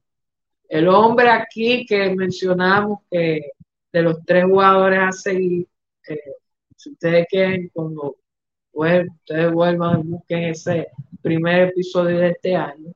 el 0.68 0.88
hombre 0.88 1.28
aquí 1.30 1.86
que 1.86 2.14
mencionamos 2.14 3.00
que 3.10 3.52
de 3.92 4.02
los 4.02 4.24
tres 4.24 4.44
jugadores 4.44 5.00
a 5.00 5.12
seguir, 5.12 5.66
eh, 6.08 6.18
si 6.76 6.90
ustedes 6.90 7.26
quieren, 7.28 7.70
cuando 7.72 8.16
ustedes 8.72 9.52
vuelvan 9.52 10.08
busquen 10.08 10.44
ese 10.44 10.88
primer 11.22 11.68
episodio 11.68 12.18
de 12.18 12.28
este 12.30 12.54
año, 12.54 12.92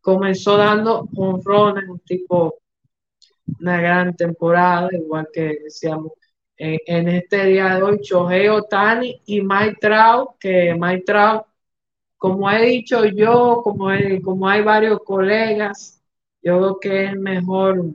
comenzó 0.00 0.56
dando 0.56 1.08
un 1.14 1.42
ron 1.44 1.78
en 1.78 1.90
un 1.90 1.98
tipo, 2.00 2.56
una 3.60 3.80
gran 3.80 4.16
temporada, 4.16 4.88
igual 4.92 5.28
que 5.32 5.58
decíamos 5.64 6.12
en 6.62 7.08
este 7.08 7.46
día 7.46 7.74
de 7.74 7.82
hoy, 7.82 8.00
Chohei 8.00 8.48
Otani 8.48 9.22
y 9.24 9.40
Mike 9.40 9.78
Trout, 9.80 10.36
que 10.38 10.74
Mike 10.78 11.04
Trout, 11.06 11.46
como 12.18 12.50
he 12.50 12.62
dicho 12.66 13.06
yo, 13.06 13.62
como, 13.64 13.88
como 14.22 14.46
hay 14.46 14.62
varios 14.62 15.00
colegas, 15.00 15.99
yo 16.42 16.58
creo 16.58 16.80
que 16.80 17.04
es 17.04 17.10
el 17.12 17.20
mejor 17.20 17.92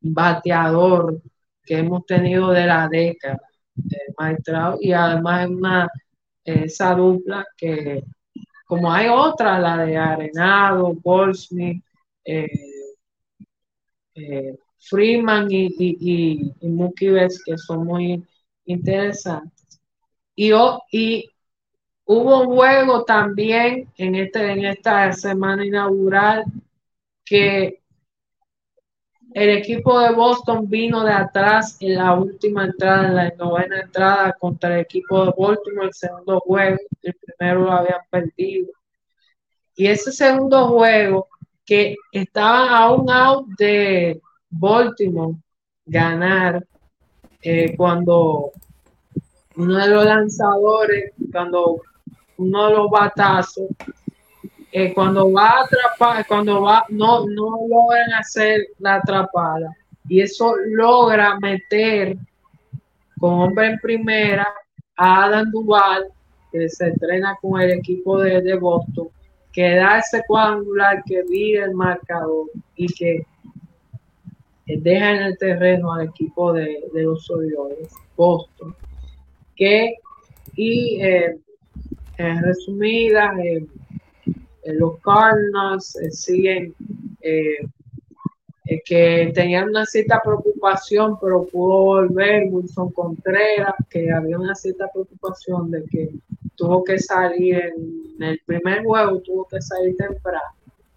bateador 0.00 1.20
que 1.64 1.78
hemos 1.78 2.06
tenido 2.06 2.50
de 2.50 2.66
la 2.66 2.88
década 2.88 3.40
de 3.74 3.98
y 4.80 4.92
además 4.92 5.48
una 5.48 5.88
esa 6.44 6.94
dupla 6.94 7.44
que 7.56 8.04
como 8.66 8.92
hay 8.92 9.08
otra, 9.08 9.60
la 9.60 9.84
de 9.84 9.96
Arenado, 9.96 10.92
Goldsmith, 11.02 11.84
eh, 12.24 12.48
eh, 14.14 14.58
Freeman 14.78 15.48
y, 15.50 15.66
y, 15.78 16.52
y, 16.60 16.68
Mookie 16.68 17.10
Betts, 17.10 17.42
que 17.44 17.56
son 17.56 17.86
muy 17.86 18.24
interesantes. 18.64 19.80
Y, 20.34 20.50
y 20.90 21.30
hubo 22.06 22.40
un 22.40 22.56
juego 22.56 23.04
también 23.04 23.88
en, 23.96 24.16
este, 24.16 24.50
en 24.50 24.64
esta 24.64 25.12
semana 25.12 25.64
inaugural 25.64 26.44
que 27.26 27.82
el 29.34 29.50
equipo 29.50 30.00
de 30.00 30.12
Boston 30.12 30.66
vino 30.66 31.04
de 31.04 31.12
atrás 31.12 31.76
en 31.80 31.96
la 31.96 32.14
última 32.14 32.64
entrada, 32.64 33.08
en 33.08 33.16
la 33.16 33.30
novena 33.36 33.80
entrada 33.80 34.32
contra 34.32 34.74
el 34.74 34.80
equipo 34.80 35.26
de 35.26 35.32
Baltimore, 35.36 35.88
el 35.88 35.92
segundo 35.92 36.40
juego, 36.40 36.78
el 37.02 37.14
primero 37.14 37.60
lo 37.64 37.72
habían 37.72 38.00
perdido. 38.08 38.72
Y 39.74 39.88
ese 39.88 40.10
segundo 40.12 40.68
juego, 40.68 41.28
que 41.66 41.96
estaba 42.12 42.78
a 42.78 42.92
un 42.92 43.10
out 43.10 43.46
de 43.58 44.22
Baltimore 44.48 45.34
ganar, 45.84 46.64
eh, 47.42 47.76
cuando 47.76 48.52
uno 49.56 49.76
de 49.76 49.88
los 49.88 50.04
lanzadores, 50.04 51.12
cuando 51.30 51.82
uno 52.38 52.66
de 52.68 52.72
los 52.74 52.90
batazos 52.90 53.66
eh, 54.78 54.92
cuando 54.92 55.32
va 55.32 55.48
a 55.48 55.64
atrapar, 55.64 56.26
cuando 56.26 56.60
va, 56.60 56.84
no, 56.90 57.26
no 57.28 57.66
logran 57.66 58.12
hacer 58.12 58.60
la 58.78 58.96
atrapada. 58.96 59.74
Y 60.06 60.20
eso 60.20 60.54
logra 60.66 61.38
meter 61.40 62.14
con 63.18 63.40
hombre 63.40 63.68
en 63.68 63.78
primera 63.78 64.46
a 64.98 65.24
Adam 65.24 65.50
Duval, 65.50 66.04
que 66.52 66.68
se 66.68 66.88
entrena 66.88 67.38
con 67.40 67.58
el 67.58 67.70
equipo 67.70 68.20
de, 68.20 68.54
Boston, 68.58 69.08
que 69.50 69.76
da 69.76 69.96
ese 70.00 70.22
cuadrangular 70.28 71.02
que 71.06 71.22
vive 71.22 71.64
el 71.64 71.72
marcador 71.72 72.50
y 72.76 72.86
que 72.88 73.26
deja 74.66 75.10
en 75.12 75.22
el 75.22 75.38
terreno 75.38 75.94
al 75.94 76.08
equipo 76.08 76.52
de, 76.52 76.82
los 76.92 77.30
Orioles, 77.30 77.94
Boston, 78.14 78.76
que 79.56 79.94
y 80.54 81.00
eh, 81.00 81.38
en 82.18 82.42
resumida, 82.42 83.32
eh, 83.42 83.56
eh, 83.56 83.66
los 84.74 84.98
Cardinals 85.00 85.96
eh, 85.96 86.10
siguen 86.10 86.74
eh, 87.20 87.56
que 88.84 89.30
tenían 89.34 89.68
una 89.68 89.86
cierta 89.86 90.20
preocupación, 90.22 91.18
pero 91.20 91.46
pudo 91.46 91.84
volver 91.84 92.48
Wilson 92.50 92.90
Contreras, 92.92 93.74
que 93.88 94.10
había 94.10 94.38
una 94.38 94.54
cierta 94.54 94.88
preocupación 94.92 95.70
de 95.70 95.84
que 95.84 96.10
tuvo 96.56 96.82
que 96.82 96.98
salir 96.98 97.56
en, 97.56 98.22
el 98.22 98.40
primer 98.44 98.82
juego, 98.82 99.20
tuvo 99.20 99.46
que 99.46 99.60
salir 99.60 99.94
temprano. 99.96 100.48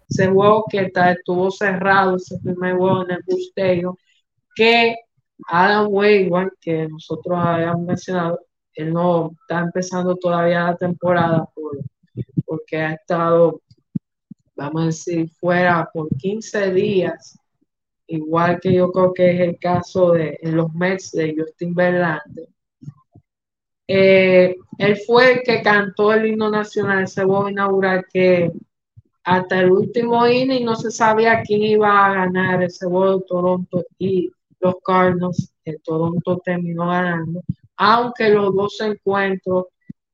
ese 0.08 0.26
juego 0.28 0.64
que 0.68 0.90
estuvo 0.92 1.50
cerrado, 1.50 2.16
ese 2.16 2.38
primer 2.38 2.76
juego 2.76 3.04
en 3.04 3.10
el 3.12 3.22
Busterio, 3.26 3.98
que 4.56 4.96
Adam 5.46 5.88
Wainwright, 5.90 6.52
que 6.60 6.88
nosotros 6.88 7.38
habíamos 7.38 7.86
mencionado, 7.86 8.40
él 8.74 8.92
no 8.92 9.32
está 9.42 9.60
empezando 9.60 10.16
todavía 10.16 10.64
la 10.64 10.76
temporada 10.76 11.48
porque 12.50 12.78
ha 12.78 12.94
estado, 12.94 13.62
vamos 14.56 14.82
a 14.82 14.86
decir, 14.86 15.30
fuera 15.38 15.88
por 15.94 16.08
15 16.16 16.72
días, 16.72 17.38
igual 18.08 18.58
que 18.60 18.72
yo 18.72 18.90
creo 18.90 19.14
que 19.14 19.30
es 19.30 19.40
el 19.40 19.58
caso 19.60 20.10
de 20.10 20.36
en 20.42 20.56
los 20.56 20.74
Mets 20.74 21.12
de 21.12 21.32
Justin 21.38 21.72
Verlander. 21.76 22.48
Eh, 23.86 24.56
él 24.78 24.98
fue 25.06 25.34
el 25.34 25.42
que 25.44 25.62
cantó 25.62 26.12
el 26.12 26.26
himno 26.26 26.50
nacional, 26.50 27.04
ese 27.04 27.22
juego 27.22 27.48
inaugural 27.48 28.04
que 28.12 28.50
hasta 29.22 29.60
el 29.60 29.70
último 29.70 30.26
inning 30.26 30.64
no 30.64 30.74
se 30.74 30.90
sabía 30.90 31.42
quién 31.42 31.62
iba 31.62 32.04
a 32.04 32.14
ganar 32.14 32.64
ese 32.64 32.86
de 32.86 33.20
Toronto 33.28 33.84
y 33.96 34.28
los 34.58 34.74
Cardinals 34.84 35.52
de 35.64 35.78
Toronto 35.84 36.42
terminó 36.44 36.88
ganando, 36.88 37.44
aunque 37.76 38.28
los 38.28 38.52
dos 38.56 38.80
encuentros 38.80 39.66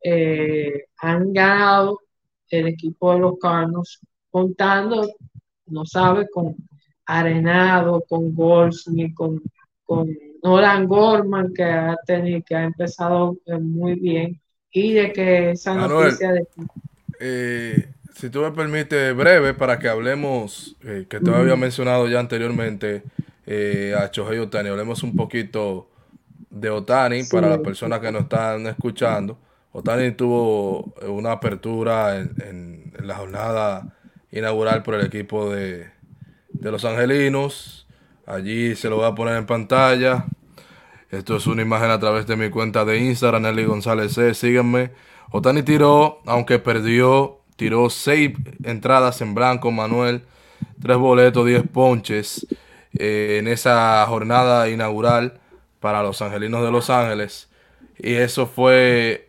eh, 0.02 0.84
han 0.98 1.32
ganado 1.32 2.00
el 2.50 2.68
equipo 2.68 3.12
de 3.12 3.20
los 3.20 3.38
Cardinals, 3.40 4.00
contando, 4.30 5.08
no 5.66 5.84
sabe, 5.84 6.28
con 6.28 6.56
Arenado, 7.06 8.04
con 8.08 8.34
Goldsmith, 8.34 9.14
con, 9.14 9.42
con 9.84 10.08
Nolan 10.42 10.86
Gorman, 10.86 11.52
que 11.54 11.64
ha 11.64 11.96
tenido, 12.06 12.42
que 12.46 12.54
ha 12.54 12.64
empezado 12.64 13.36
eh, 13.46 13.58
muy 13.58 13.94
bien, 13.94 14.40
y 14.70 14.92
de 14.92 15.12
que 15.12 15.50
esa 15.50 15.74
noticia 15.74 16.32
de 16.32 16.46
eh, 17.18 17.88
si 18.14 18.30
tú 18.30 18.40
me 18.40 18.50
permites, 18.50 19.14
breve, 19.14 19.52
para 19.54 19.78
que 19.78 19.88
hablemos, 19.88 20.76
eh, 20.82 21.06
que 21.08 21.20
te 21.20 21.30
había 21.30 21.56
mencionado 21.56 22.08
ya 22.08 22.18
anteriormente 22.18 23.02
eh, 23.46 23.94
a 23.96 24.10
Chohei 24.10 24.38
Otani, 24.38 24.70
hablemos 24.70 25.02
un 25.02 25.14
poquito 25.14 25.90
de 26.48 26.70
Otani 26.70 27.24
para 27.24 27.48
las 27.48 27.58
personas 27.58 28.00
que 28.00 28.10
nos 28.10 28.22
están 28.22 28.66
escuchando. 28.66 29.38
Otani 29.76 30.12
tuvo 30.12 30.94
una 31.06 31.32
apertura 31.32 32.16
en, 32.16 32.94
la 32.98 33.14
jornada 33.16 33.94
inaugural 34.32 34.82
por 34.82 34.94
el 34.94 35.04
equipo 35.04 35.50
de, 35.50 35.90
los 36.62 36.86
Angelinos. 36.86 37.86
Allí 38.24 38.74
se 38.74 38.88
lo 38.88 38.96
voy 38.96 39.04
a 39.04 39.14
poner 39.14 39.36
en 39.36 39.44
pantalla. 39.44 40.24
Esto 41.10 41.36
es 41.36 41.46
una 41.46 41.60
imagen 41.60 41.90
a 41.90 42.00
través 42.00 42.26
de 42.26 42.36
mi 42.36 42.48
cuenta 42.48 42.86
de 42.86 42.96
Instagram, 43.00 43.42
Nelly 43.42 43.66
González 43.66 44.14
C. 44.14 44.32
Síguenme. 44.32 44.92
Otani 45.30 45.62
tiró, 45.62 46.22
aunque 46.24 46.58
perdió 46.58 47.42
tiró 47.56 47.90
seis 47.90 48.32
entradas 48.64 49.20
en 49.20 49.34
blanco, 49.34 49.70
Manuel, 49.70 50.22
tres 50.80 50.96
boletos, 50.96 51.44
diez 51.44 51.64
ponches 51.70 52.46
eh, 52.98 53.36
en 53.40 53.46
esa 53.46 54.06
jornada 54.08 54.70
inaugural 54.70 55.38
para 55.80 56.02
los 56.02 56.22
Angelinos 56.22 56.64
de 56.64 56.70
Los 56.70 56.88
Ángeles. 56.88 57.50
Y 57.98 58.14
eso 58.14 58.46
fue 58.46 59.25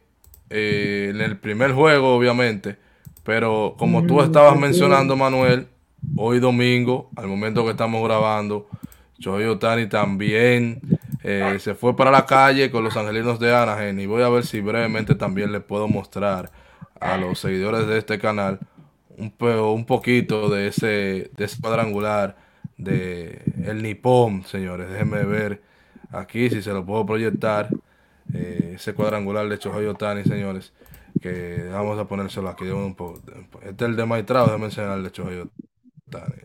eh, 0.50 1.12
en 1.14 1.22
el 1.22 1.38
primer 1.38 1.72
juego, 1.72 2.16
obviamente. 2.16 2.78
Pero 3.24 3.76
como 3.78 4.06
tú 4.06 4.22
estabas 4.22 4.58
mencionando, 4.58 5.16
Manuel, 5.16 5.68
hoy 6.16 6.40
domingo, 6.40 7.10
al 7.16 7.28
momento 7.28 7.66
que 7.66 7.72
estamos 7.72 8.04
grabando, 8.04 8.70
Joey 9.22 9.46
Otani 9.46 9.88
también 9.88 10.80
eh, 11.24 11.58
se 11.60 11.76
fue 11.76 11.96
para 11.96 12.12
la 12.12 12.26
calle 12.26 12.72
con 12.72 12.84
los 12.84 12.96
Angelinos 12.96 13.40
de 13.40 13.54
Anaheim. 13.54 14.00
Y 14.00 14.06
voy 14.06 14.24
a 14.24 14.30
ver 14.30 14.46
si 14.46 14.62
brevemente 14.62 15.16
también 15.16 15.52
les 15.52 15.62
puedo 15.62 15.88
mostrar 15.88 16.52
a 17.00 17.18
los 17.18 17.40
seguidores 17.40 17.88
de 17.88 17.98
este 17.98 18.18
canal 18.18 18.60
un, 19.18 19.34
un 19.40 19.86
poquito 19.86 20.50
de 20.50 20.68
ese, 20.68 21.32
de 21.36 21.46
ese 21.46 21.60
cuadrangular 21.60 22.38
de 22.78 23.42
el 23.66 23.82
Nippon, 23.82 24.44
señores. 24.46 24.90
Déjenme 24.90 25.24
ver 25.24 25.62
aquí 26.12 26.50
si 26.50 26.62
se 26.62 26.72
lo 26.72 26.86
puedo 26.86 27.06
proyectar. 27.06 27.70
Eh, 28.34 28.74
ese 28.76 28.94
cuadrangular 28.94 29.48
de 29.48 29.58
Chohoy 29.58 29.86
Otani, 29.86 30.24
señores. 30.24 30.74
Que 31.22 31.70
vamos 31.72 31.98
a 32.00 32.06
ponérselo 32.06 32.50
aquí 32.50 32.66
un 32.66 32.96
poco. 32.96 33.22
Este 33.64 33.86
es 33.86 33.90
el 33.90 33.96
de 33.96 34.06
Maitrao, 34.06 34.46
déjenme 34.46 34.66
enseñar 34.66 34.98
el 34.98 35.04
de 35.04 35.12
Chohoy 35.12 35.50
Otani. 36.10 36.42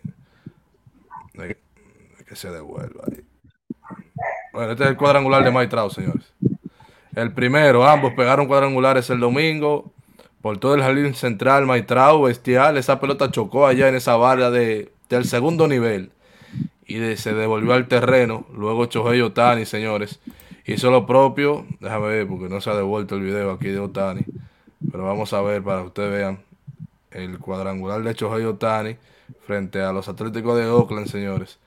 Que 2.27 2.37
se 2.37 2.51
devuelva 2.51 3.05
ahí. 3.07 3.25
Bueno, 4.53 4.73
este 4.73 4.85
es 4.85 4.91
el 4.91 4.97
cuadrangular 4.97 5.45
de 5.45 5.51
Maitrao, 5.51 5.91
señores. 5.91 6.33
El 7.15 7.33
primero, 7.33 7.87
ambos 7.87 8.15
pegaron 8.15 8.47
cuadrangulares 8.47 9.11
el 9.11 9.21
domingo 9.21 9.93
por 10.41 10.59
todo 10.59 10.75
el 10.75 10.83
jardín 10.83 11.15
central, 11.15 11.67
Maitrao, 11.67 12.23
bestial. 12.23 12.77
Esa 12.79 13.01
pelota 13.01 13.31
chocó 13.31 13.67
allá 13.67 13.89
en 13.89 13.97
esa 13.97 14.17
barra 14.17 14.51
de, 14.51 14.93
del 15.09 15.27
segundo 15.27 15.69
nivel 15.69 16.11
y 16.87 17.17
se 17.17 17.33
devolvió 17.35 17.75
al 17.75 17.87
terreno. 17.87 18.47
Luego 18.55 18.87
Chohei 18.87 19.21
Otani, 19.21 19.67
señores, 19.67 20.21
hizo 20.67 20.91
lo 20.91 21.07
propio. 21.07 21.67
Déjame 21.81 22.09
ver 22.09 22.27
porque 22.27 22.49
no 22.49 22.61
se 22.61 22.71
ha 22.71 22.77
devuelto 22.77 23.17
el 23.17 23.23
video 23.23 23.51
aquí 23.51 23.69
de 23.69 23.79
Otani. 23.79 24.23
Pero 24.91 25.05
vamos 25.05 25.33
a 25.33 25.41
ver 25.43 25.63
para 25.63 25.81
que 25.83 25.87
ustedes 25.89 26.13
vean 26.13 26.41
el 27.11 27.39
cuadrangular 27.39 28.03
de 28.03 28.15
Chohei 28.15 28.45
Otani 28.45 28.97
frente 29.47 29.81
a 29.81 29.93
los 29.93 30.09
Atléticos 30.09 30.59
de 30.59 30.67
Oakland, 30.67 31.07
señores. 31.07 31.59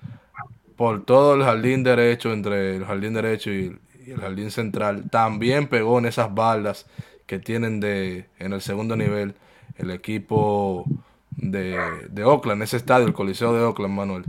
Por 0.76 1.06
todo 1.06 1.36
el 1.36 1.44
jardín 1.44 1.84
derecho, 1.84 2.34
entre 2.34 2.76
el 2.78 2.86
jardín 2.86 3.14
derecho 3.14 3.52
y, 3.52 3.78
el 4.08 4.20
jardín 4.20 4.52
central. 4.52 5.10
También 5.10 5.68
pegó 5.68 5.98
en 5.98 6.06
esas 6.06 6.34
baldas 6.36 6.86
que 7.26 7.40
tienen 7.40 7.80
de, 7.80 8.28
en 8.38 8.54
el 8.54 8.62
segundo 8.62 8.96
nivel 8.96 9.34
el 9.78 9.90
equipo 9.90 10.86
de, 11.32 11.80
de 12.10 12.24
Oakland, 12.24 12.62
ese 12.62 12.78
estadio, 12.78 13.08
el 13.08 13.14
Coliseo 13.14 13.54
de 13.54 13.64
Oakland, 13.64 13.96
Manuel. 13.96 14.26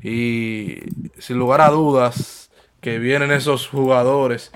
Y 0.00 0.78
sin 1.18 1.38
lugar 1.38 1.62
a 1.62 1.70
dudas 1.70 2.51
que 2.82 2.98
vienen 2.98 3.30
esos 3.30 3.68
jugadores 3.68 4.52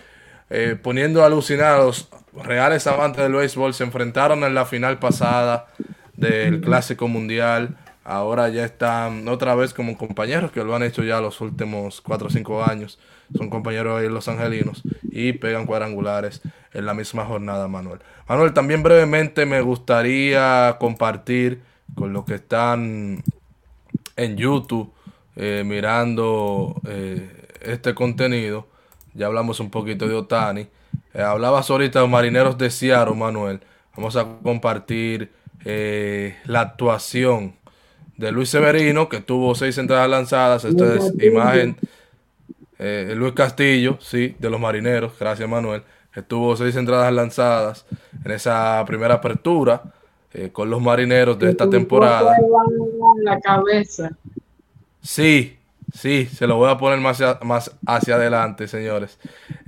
eh, 0.50 0.76
poniendo 0.80 1.22
a 1.22 1.26
alucinar 1.26 1.80
a 1.80 1.84
los 1.84 2.08
reales 2.34 2.86
amantes 2.86 3.22
del 3.22 3.32
béisbol. 3.32 3.72
Se 3.72 3.84
enfrentaron 3.84 4.44
en 4.44 4.54
la 4.54 4.66
final 4.66 4.98
pasada 4.98 5.68
del 6.14 6.60
Clásico 6.60 7.08
Mundial. 7.08 7.78
Ahora 8.04 8.48
ya 8.48 8.64
están 8.64 9.26
otra 9.28 9.54
vez 9.54 9.72
como 9.72 9.96
compañeros 9.96 10.52
que 10.52 10.62
lo 10.62 10.74
han 10.76 10.82
hecho 10.82 11.02
ya 11.02 11.20
los 11.20 11.40
últimos 11.40 12.00
4 12.00 12.26
o 12.26 12.30
5 12.30 12.64
años. 12.64 12.98
Son 13.36 13.48
compañeros 13.48 14.02
de 14.02 14.10
los 14.10 14.28
angelinos 14.28 14.82
y 15.02 15.32
pegan 15.32 15.66
cuadrangulares 15.66 16.42
en 16.72 16.84
la 16.84 16.94
misma 16.94 17.24
jornada, 17.24 17.66
Manuel. 17.68 18.00
Manuel, 18.28 18.52
también 18.52 18.82
brevemente 18.82 19.46
me 19.46 19.60
gustaría 19.60 20.76
compartir 20.78 21.62
con 21.94 22.12
los 22.12 22.24
que 22.24 22.34
están 22.34 23.22
en 24.16 24.36
YouTube 24.36 24.92
eh, 25.34 25.64
mirando 25.66 26.80
eh, 26.86 27.45
este 27.66 27.94
contenido. 27.94 28.66
Ya 29.14 29.26
hablamos 29.26 29.60
un 29.60 29.70
poquito 29.70 30.08
de 30.08 30.14
Otani. 30.14 30.68
Eh, 31.14 31.22
hablabas 31.22 31.70
ahorita 31.70 32.00
de 32.00 32.08
Marineros 32.08 32.58
de 32.58 32.70
Seattle, 32.70 33.14
Manuel. 33.14 33.60
Vamos 33.96 34.16
a 34.16 34.26
compartir 34.42 35.32
la 35.64 36.60
actuación 36.60 37.56
de 38.16 38.30
Luis 38.30 38.50
Severino, 38.50 39.08
que 39.08 39.20
tuvo 39.20 39.54
seis 39.54 39.76
entradas 39.78 40.08
lanzadas. 40.08 40.64
Esta 40.64 40.94
es 40.94 41.12
imagen. 41.20 41.76
Luis 42.78 43.32
Castillo, 43.32 43.98
sí, 44.00 44.36
de 44.38 44.48
los 44.48 44.60
Marineros. 44.60 45.18
Gracias, 45.18 45.48
Manuel. 45.48 45.82
Estuvo 46.16 46.56
seis 46.56 46.74
entradas 46.76 47.12
lanzadas 47.12 47.84
en 48.24 48.30
esa 48.30 48.82
primera 48.86 49.14
apertura 49.14 49.82
eh, 50.32 50.50
con 50.50 50.68
los 50.68 50.82
marineros 50.82 51.38
de 51.38 51.50
esta 51.50 51.68
temporada. 51.68 52.34
La 53.22 53.38
cabeza. 53.40 54.10
Sí, 55.02 55.55
sí, 55.92 56.26
se 56.26 56.46
lo 56.46 56.56
voy 56.56 56.70
a 56.70 56.78
poner 56.78 57.00
más 57.00 57.22
más 57.42 57.76
hacia 57.86 58.16
adelante, 58.16 58.68
señores. 58.68 59.18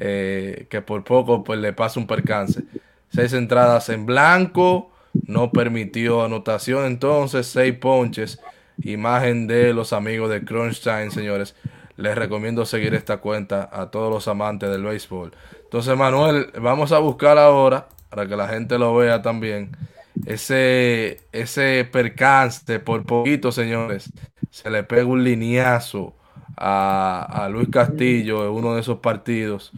Eh, 0.00 0.66
que 0.70 0.82
por 0.82 1.04
poco 1.04 1.44
pues 1.44 1.58
le 1.60 1.72
pasa 1.72 2.00
un 2.00 2.06
percance. 2.06 2.62
Seis 3.10 3.32
entradas 3.32 3.88
en 3.88 4.06
blanco, 4.06 4.90
no 5.26 5.50
permitió 5.50 6.24
anotación 6.24 6.84
entonces, 6.86 7.46
seis 7.46 7.74
ponches. 7.74 8.40
Imagen 8.82 9.46
de 9.46 9.72
los 9.72 9.92
amigos 9.92 10.30
de 10.30 10.44
Crunch 10.44 10.82
señores. 11.10 11.56
Les 11.96 12.16
recomiendo 12.16 12.64
seguir 12.64 12.94
esta 12.94 13.16
cuenta 13.16 13.68
a 13.72 13.90
todos 13.90 14.12
los 14.12 14.28
amantes 14.28 14.70
del 14.70 14.84
béisbol. 14.84 15.32
Entonces, 15.64 15.96
Manuel, 15.96 16.52
vamos 16.60 16.92
a 16.92 16.98
buscar 17.00 17.38
ahora, 17.38 17.88
para 18.08 18.28
que 18.28 18.36
la 18.36 18.46
gente 18.46 18.78
lo 18.78 18.94
vea 18.94 19.20
también, 19.20 19.76
ese, 20.24 21.20
ese 21.32 21.88
percance, 21.90 22.78
por 22.78 23.04
poquito, 23.04 23.50
señores, 23.50 24.12
se 24.50 24.70
le 24.70 24.82
pega 24.82 25.06
un 25.06 25.24
lineazo 25.24 26.14
a, 26.56 27.48
Luis 27.50 27.68
Castillo 27.68 28.44
en 28.44 28.50
uno 28.52 28.74
de 28.74 28.80
esos 28.80 28.98
partidos. 28.98 29.72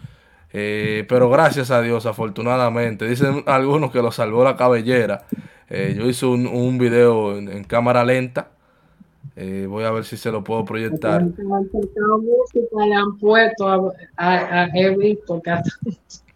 Eh, 0.53 1.05
pero 1.09 1.31
gracias 1.31 1.71
a 1.71 1.81
Dios, 1.81 2.07
afortunadamente, 2.07 3.07
dicen 3.07 3.45
algunos 3.47 3.93
que 3.93 4.03
lo 4.03 4.11
salvó 4.11 4.43
la 4.43 4.57
cabellera. 4.57 5.27
Eh, 5.69 5.95
yo 5.97 6.09
hice 6.09 6.27
un, 6.27 6.47
un 6.47 6.79
video 6.79 7.37
en, 7.37 7.65
cámara 7.65 8.05
lenta. 8.05 8.49
Eh, 9.37 9.67
voy 9.69 9.85
a 9.85 9.91
ver 9.91 10.05
si 10.05 10.17
se 10.17 10.33
lo 10.33 10.43
puedo 10.43 10.65
proyectar 10.65 11.23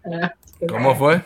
¿Cómo 0.68 0.94
fue? 0.94 1.22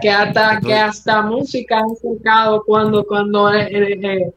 que 0.00 0.10
hasta, 0.10 0.60
que 0.60 0.74
hasta 0.74 1.22
música 1.22 1.78
han 1.78 1.96
sacado 1.96 2.62
cuando, 2.64 3.04
cuando 3.04 3.52
eh, 3.52 4.32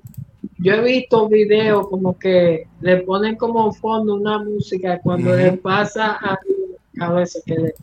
yo 0.59 0.73
he 0.73 0.81
visto 0.81 1.27
videos 1.27 1.87
como 1.87 2.17
que 2.17 2.67
le 2.81 2.97
ponen 2.97 3.35
como 3.35 3.71
fondo 3.73 4.15
una 4.15 4.39
música 4.39 4.99
cuando 5.03 5.35
le 5.35 5.53
pasa 5.53 6.17
a, 6.21 6.37
a 6.99 7.11
veces 7.11 7.43
que 7.45 7.55
le, 7.55 7.75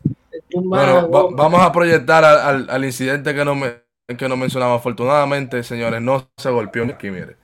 tumba 0.50 1.06
vamos 1.06 1.60
a 1.60 1.72
proyectar 1.72 2.24
al, 2.24 2.68
al, 2.68 2.84
incidente 2.84 3.34
que 3.34 3.44
no 3.44 3.54
me 3.54 3.84
que 4.18 4.28
no 4.28 4.36
mencionaba 4.36 4.74
afortunadamente 4.74 5.62
señores 5.62 6.02
no 6.02 6.26
se 6.36 6.50
golpeó 6.50 6.84
aquí 6.84 7.10
mire. 7.10 7.36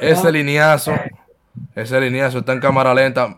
Ese 0.00 0.32
lineazo 0.32 0.92
ese 1.74 2.00
lineazo 2.00 2.38
está 2.38 2.52
en 2.52 2.60
cámara 2.60 2.94
lenta. 2.94 3.36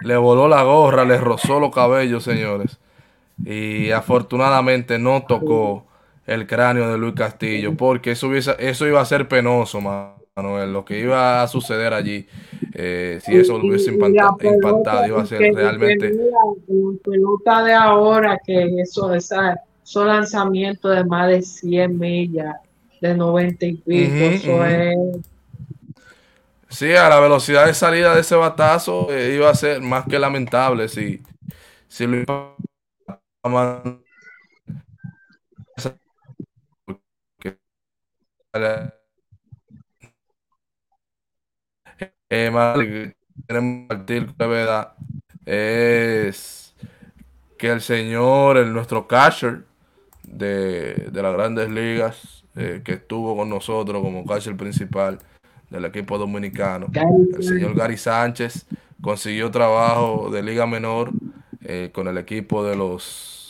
Le 0.00 0.16
voló 0.16 0.48
la 0.48 0.62
gorra 0.62 1.04
le 1.04 1.18
rozó 1.18 1.60
los 1.60 1.74
cabellos 1.74 2.24
señores. 2.24 2.78
Y 3.44 3.90
afortunadamente 3.90 4.98
no 4.98 5.24
tocó 5.26 5.86
el 6.26 6.46
cráneo 6.46 6.90
de 6.90 6.98
Luis 6.98 7.14
Castillo, 7.14 7.74
porque 7.76 8.12
eso, 8.12 8.32
eso 8.34 8.86
iba 8.86 9.00
a 9.00 9.04
ser 9.04 9.28
penoso, 9.28 9.80
Manuel, 9.80 10.72
lo 10.72 10.84
que 10.84 11.00
iba 11.00 11.42
a 11.42 11.48
suceder 11.48 11.92
allí, 11.92 12.26
eh, 12.74 13.18
si 13.22 13.36
eso 13.36 13.58
lo 13.58 13.66
hubiese 13.66 13.92
impactado, 13.92 15.06
iba 15.06 15.22
a 15.22 15.26
ser 15.26 15.54
realmente... 15.54 16.12
La 16.12 17.02
pelota 17.04 17.64
de 17.64 17.74
ahora, 17.74 18.38
que 18.44 18.80
eso, 18.80 19.12
esa, 19.14 19.60
esos 19.84 20.06
lanzamientos 20.06 20.94
de 20.94 21.04
más 21.04 21.28
de 21.28 21.42
100 21.42 21.98
millas, 21.98 22.56
de 23.00 23.14
90 23.14 23.66
y 23.66 23.72
pico, 23.74 24.14
eso 24.14 24.64
es... 24.64 24.96
Sí, 26.68 26.90
a 26.94 27.06
la 27.10 27.20
velocidad 27.20 27.66
de 27.66 27.74
salida 27.74 28.14
de 28.14 28.22
ese 28.22 28.34
batazo 28.34 29.12
eh, 29.12 29.34
iba 29.34 29.50
a 29.50 29.54
ser 29.54 29.82
más 29.82 30.06
que 30.06 30.18
lamentable 30.18 30.88
si, 30.88 31.20
si 31.86 32.06
lo 32.06 32.56
eh, 38.52 38.90
es 45.46 46.74
que 47.58 47.70
el 47.70 47.80
señor, 47.80 48.56
el 48.58 48.72
nuestro 48.72 49.06
catcher 49.06 49.64
de, 50.24 51.10
las 51.12 51.32
grandes 51.32 51.70
ligas, 51.70 52.44
eh, 52.56 52.82
que 52.84 52.94
estuvo 52.94 53.36
con 53.36 53.48
nosotros 53.48 54.02
como 54.02 54.26
catcher 54.26 54.56
principal 54.56 55.18
del 55.70 55.84
equipo 55.86 56.18
dominicano, 56.18 56.88
el 57.36 57.42
señor 57.42 57.74
Gary 57.74 57.96
Sánchez, 57.96 58.66
consiguió 59.00 59.50
trabajo 59.50 60.28
de 60.30 60.42
liga 60.42 60.66
menor 60.66 61.10
eh, 61.62 61.90
con 61.92 62.06
el 62.08 62.18
equipo 62.18 62.64
de 62.64 62.76
los 62.76 63.41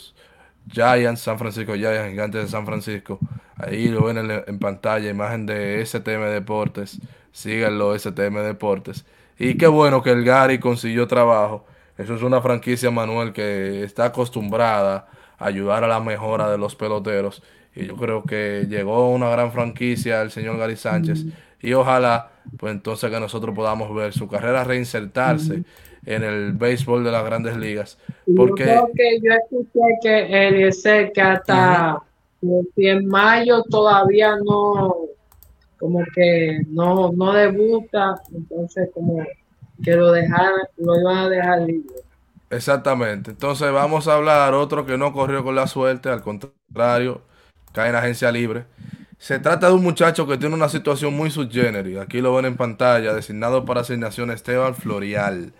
Giants, 0.70 1.20
San 1.20 1.38
Francisco 1.38 1.74
Giants, 1.74 2.10
Gigantes 2.10 2.42
de 2.42 2.48
San 2.48 2.66
Francisco. 2.66 3.18
Ahí 3.56 3.88
lo 3.88 4.04
ven 4.04 4.18
en, 4.18 4.58
pantalla, 4.58 5.08
imagen 5.10 5.46
de 5.46 5.84
STM 5.84 6.30
Deportes. 6.32 7.00
Síganlo, 7.32 7.96
STM 7.98 8.38
Deportes. 8.42 9.04
Y 9.38 9.56
qué 9.56 9.66
bueno 9.66 10.02
que 10.02 10.10
el 10.10 10.24
Gary 10.24 10.58
consiguió 10.58 11.06
trabajo. 11.06 11.66
Eso 11.98 12.14
es 12.14 12.22
una 12.22 12.40
franquicia, 12.40 12.90
Manuel, 12.90 13.32
que 13.32 13.84
está 13.84 14.06
acostumbrada 14.06 15.08
a 15.38 15.46
ayudar 15.46 15.84
a 15.84 15.88
la 15.88 16.00
mejora 16.00 16.50
de 16.50 16.58
los 16.58 16.74
peloteros. 16.74 17.42
Y 17.74 17.86
yo 17.86 17.96
creo 17.96 18.22
que 18.24 18.66
llegó 18.68 19.10
una 19.10 19.28
gran 19.30 19.52
franquicia 19.52 20.22
el 20.22 20.30
señor 20.30 20.58
Gary 20.58 20.76
Sánchez. 20.76 21.24
Y 21.60 21.72
ojalá, 21.74 22.32
pues 22.58 22.72
entonces 22.72 23.10
que 23.10 23.20
nosotros 23.20 23.54
podamos 23.54 23.94
ver 23.94 24.12
su 24.12 24.28
carrera 24.28 24.64
reinsertarse 24.64 25.62
en 26.04 26.22
el 26.22 26.52
béisbol 26.52 27.04
de 27.04 27.10
las 27.10 27.24
grandes 27.24 27.56
ligas. 27.56 27.98
Porque... 28.36 28.66
Yo 28.66 28.88
creo 28.88 28.90
que 28.94 29.20
yo 29.22 29.32
escuché 29.32 29.80
que 30.02 30.48
el 30.48 31.12
que 31.12 31.20
hasta 31.20 31.98
en 32.76 33.06
mayo 33.06 33.62
todavía 33.64 34.36
no, 34.44 34.96
como 35.78 36.04
que 36.14 36.62
no, 36.68 37.12
no 37.12 37.32
debuta, 37.32 38.20
entonces 38.34 38.88
como 38.92 39.24
que 39.82 39.92
lo 39.92 40.12
dejaran, 40.12 40.62
lo 40.76 41.00
iban 41.00 41.18
a 41.18 41.28
dejar 41.28 41.60
libre. 41.62 41.94
Exactamente. 42.50 43.30
Entonces 43.30 43.72
vamos 43.72 44.08
a 44.08 44.14
hablar 44.14 44.54
otro 44.54 44.84
que 44.84 44.98
no 44.98 45.12
corrió 45.12 45.42
con 45.42 45.54
la 45.54 45.66
suerte, 45.66 46.08
al 46.08 46.22
contrario, 46.22 47.22
cae 47.72 47.90
en 47.90 47.96
agencia 47.96 48.30
libre. 48.30 48.64
Se 49.18 49.38
trata 49.38 49.68
de 49.68 49.74
un 49.74 49.82
muchacho 49.84 50.26
que 50.26 50.36
tiene 50.36 50.54
una 50.54 50.68
situación 50.68 51.14
muy 51.14 51.30
subgénero. 51.30 52.00
Aquí 52.00 52.20
lo 52.20 52.34
ven 52.34 52.44
en 52.44 52.56
pantalla, 52.56 53.14
designado 53.14 53.64
para 53.64 53.82
asignación 53.82 54.32
Esteban 54.32 54.74
Florial 54.74 55.52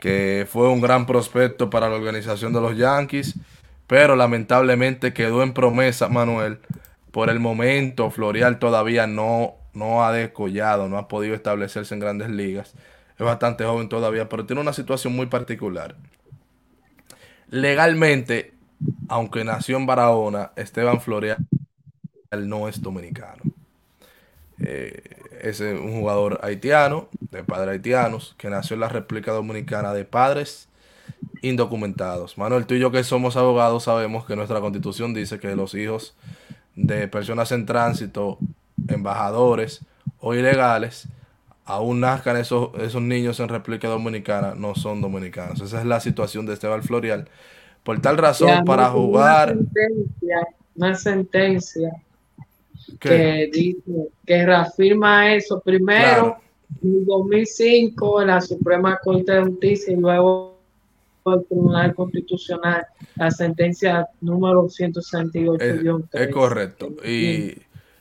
que 0.00 0.46
fue 0.48 0.68
un 0.68 0.80
gran 0.80 1.06
prospecto 1.06 1.70
para 1.70 1.88
la 1.88 1.96
organización 1.96 2.52
de 2.52 2.60
los 2.60 2.76
Yankees, 2.76 3.34
pero 3.86 4.16
lamentablemente 4.16 5.12
quedó 5.12 5.42
en 5.42 5.54
promesa, 5.54 6.08
Manuel. 6.08 6.60
Por 7.10 7.30
el 7.30 7.40
momento, 7.40 8.10
Florial 8.10 8.58
todavía 8.58 9.06
no, 9.06 9.54
no 9.72 10.04
ha 10.04 10.12
descollado, 10.12 10.88
no 10.88 10.98
ha 10.98 11.08
podido 11.08 11.34
establecerse 11.34 11.94
en 11.94 12.00
grandes 12.00 12.30
ligas. 12.30 12.74
Es 13.18 13.24
bastante 13.24 13.64
joven 13.64 13.88
todavía, 13.88 14.28
pero 14.28 14.46
tiene 14.46 14.60
una 14.62 14.72
situación 14.72 15.16
muy 15.16 15.26
particular. 15.26 15.96
Legalmente, 17.50 18.54
aunque 19.08 19.42
nació 19.42 19.78
en 19.78 19.86
Barahona, 19.86 20.52
Esteban 20.54 21.00
Florial 21.00 21.38
no 22.36 22.68
es 22.68 22.80
dominicano. 22.80 23.42
Eh, 24.60 25.02
es 25.40 25.60
un 25.60 26.00
jugador 26.00 26.40
haitiano, 26.42 27.08
de 27.30 27.44
padres 27.44 27.72
haitianos, 27.72 28.34
que 28.38 28.50
nació 28.50 28.74
en 28.74 28.80
la 28.80 28.88
República 28.88 29.32
Dominicana 29.32 29.92
de 29.92 30.04
padres 30.04 30.68
indocumentados. 31.42 32.36
Manuel, 32.38 32.66
tú 32.66 32.74
y 32.74 32.80
yo 32.80 32.90
que 32.90 33.04
somos 33.04 33.36
abogados 33.36 33.84
sabemos 33.84 34.26
que 34.26 34.36
nuestra 34.36 34.60
constitución 34.60 35.14
dice 35.14 35.38
que 35.38 35.54
los 35.54 35.74
hijos 35.74 36.16
de 36.74 37.08
personas 37.08 37.52
en 37.52 37.66
tránsito, 37.66 38.38
embajadores 38.88 39.84
o 40.20 40.34
ilegales, 40.34 41.08
aún 41.64 42.00
nazcan 42.00 42.36
esos, 42.36 42.70
esos 42.80 43.02
niños 43.02 43.38
en 43.40 43.48
República 43.48 43.88
Dominicana, 43.88 44.54
no 44.56 44.74
son 44.74 45.00
dominicanos. 45.00 45.60
Esa 45.60 45.80
es 45.80 45.86
la 45.86 46.00
situación 46.00 46.46
de 46.46 46.54
Esteban 46.54 46.82
Florial. 46.82 47.28
Por 47.82 48.00
tal 48.00 48.18
razón, 48.18 48.64
para 48.64 48.88
jugar... 48.90 49.56
una 50.74 50.94
sentencia 50.94 51.90
que 52.98 53.50
dice 53.52 54.08
que 54.26 54.46
reafirma 54.46 55.34
eso 55.34 55.60
primero 55.60 56.36
en 56.82 57.04
2005 57.04 58.22
en 58.22 58.28
la 58.28 58.40
Suprema 58.40 58.98
Corte 59.02 59.32
de 59.32 59.42
Justicia 59.42 59.92
y 59.92 59.96
luego 59.96 60.58
el 61.26 61.44
Tribunal 61.46 61.94
Constitucional 61.94 62.86
la 63.16 63.30
sentencia 63.30 64.08
número 64.20 64.68
168 64.68 65.62
es, 66.12 66.20
es 66.20 66.28
correcto. 66.34 66.90
Y 67.04 67.54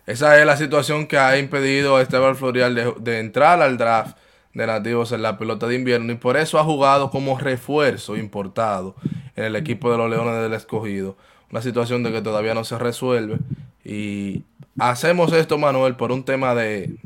esa 0.05 0.39
es 0.39 0.45
la 0.45 0.55
situación 0.55 1.07
que 1.07 1.17
ha 1.17 1.37
impedido 1.37 1.97
a 1.97 2.01
Esteban 2.01 2.35
Florial 2.35 2.75
de, 2.75 2.93
de 2.99 3.19
entrar 3.19 3.61
al 3.61 3.77
draft 3.77 4.17
de 4.53 4.65
nativos 4.65 5.11
en 5.11 5.21
la 5.21 5.37
pelota 5.37 5.67
de 5.67 5.75
invierno 5.75 6.11
y 6.11 6.15
por 6.15 6.37
eso 6.37 6.57
ha 6.57 6.63
jugado 6.63 7.11
como 7.11 7.37
refuerzo 7.37 8.17
importado 8.17 8.95
en 9.35 9.43
el 9.43 9.55
equipo 9.55 9.91
de 9.91 9.97
los 9.97 10.09
Leones 10.09 10.41
del 10.41 10.53
Escogido. 10.53 11.15
Una 11.51 11.61
situación 11.61 12.03
de 12.03 12.11
que 12.11 12.21
todavía 12.21 12.53
no 12.53 12.63
se 12.63 12.77
resuelve 12.77 13.37
y 13.83 14.43
hacemos 14.77 15.31
esto, 15.31 15.57
Manuel, 15.57 15.95
por 15.95 16.11
un 16.11 16.23
tema 16.23 16.53
de 16.53 16.97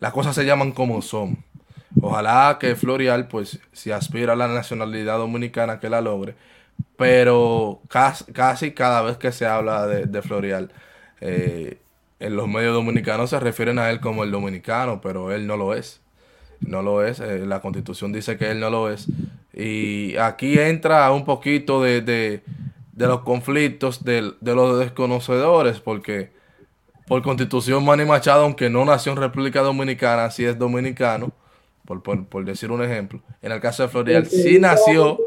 las 0.00 0.12
cosas 0.12 0.34
se 0.34 0.46
llaman 0.46 0.72
como 0.72 1.02
son. 1.02 1.44
Ojalá 2.00 2.56
que 2.60 2.74
Florial, 2.74 3.28
pues, 3.28 3.60
si 3.72 3.90
aspira 3.90 4.34
a 4.34 4.36
la 4.36 4.48
nacionalidad 4.48 5.18
dominicana, 5.18 5.78
que 5.80 5.90
la 5.90 6.00
logre. 6.00 6.34
Pero 6.96 7.80
casi, 7.88 8.72
cada 8.72 9.02
vez 9.02 9.18
que 9.18 9.32
se 9.32 9.46
habla 9.46 9.86
de, 9.86 10.22
Florial, 10.22 10.72
eh, 11.20 11.78
en 12.18 12.36
los 12.36 12.48
medios 12.48 12.74
dominicanos 12.74 13.30
se 13.30 13.40
refieren 13.40 13.78
a 13.78 13.90
él 13.90 14.00
como 14.00 14.24
el 14.24 14.30
dominicano, 14.30 15.00
pero 15.02 15.32
él 15.32 15.46
no 15.46 15.56
lo 15.56 15.74
es. 15.74 16.00
No 16.60 16.82
lo 16.82 17.04
es. 17.04 17.20
Eh, 17.20 17.44
la 17.46 17.60
constitución 17.60 18.12
dice 18.12 18.38
que 18.38 18.50
él 18.50 18.60
no 18.60 18.70
lo 18.70 18.90
es. 18.90 19.06
Y 19.52 20.16
aquí 20.16 20.58
entra 20.58 21.10
un 21.12 21.24
poquito 21.24 21.82
de, 21.82 22.00
de, 22.00 22.42
los 22.96 23.20
conflictos 23.20 24.04
de, 24.04 24.32
de 24.40 24.54
los 24.54 24.78
desconocedores, 24.78 25.80
porque 25.80 26.30
por 27.06 27.22
constitución 27.22 27.84
Manny 27.84 28.04
Machado, 28.04 28.42
aunque 28.42 28.68
no 28.68 28.84
nació 28.84 29.12
en 29.12 29.18
República 29.18 29.60
Dominicana, 29.60 30.30
sí 30.30 30.44
es 30.44 30.58
dominicano, 30.58 31.32
por, 31.84 32.44
decir 32.44 32.70
un 32.70 32.82
ejemplo. 32.82 33.20
En 33.42 33.52
el 33.52 33.60
caso 33.60 33.84
de 33.84 33.88
Florial, 33.88 34.26
sí 34.26 34.58
nació. 34.58 35.18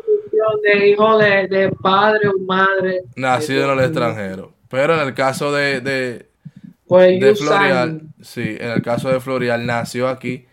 De 0.64 0.90
hijo 0.90 1.18
de, 1.18 1.72
padre 1.82 2.28
o 2.28 2.38
madre. 2.40 3.04
Nacido 3.16 3.72
en 3.72 3.80
el 3.80 3.86
extranjero. 3.86 4.54
Pero 4.70 4.96
en 4.96 5.08
el 5.08 5.14
caso 5.14 5.52
de, 5.52 5.80
de, 5.82 6.30
pues 6.88 7.20
de 7.20 7.36
Florial, 7.36 8.02
sí, 8.22 8.58
en 8.60 8.72
el 8.72 8.82
caso 8.82 9.10
de 9.10 9.20
Florial, 9.20 9.66
nació 9.66 10.10
aquí 10.10 10.48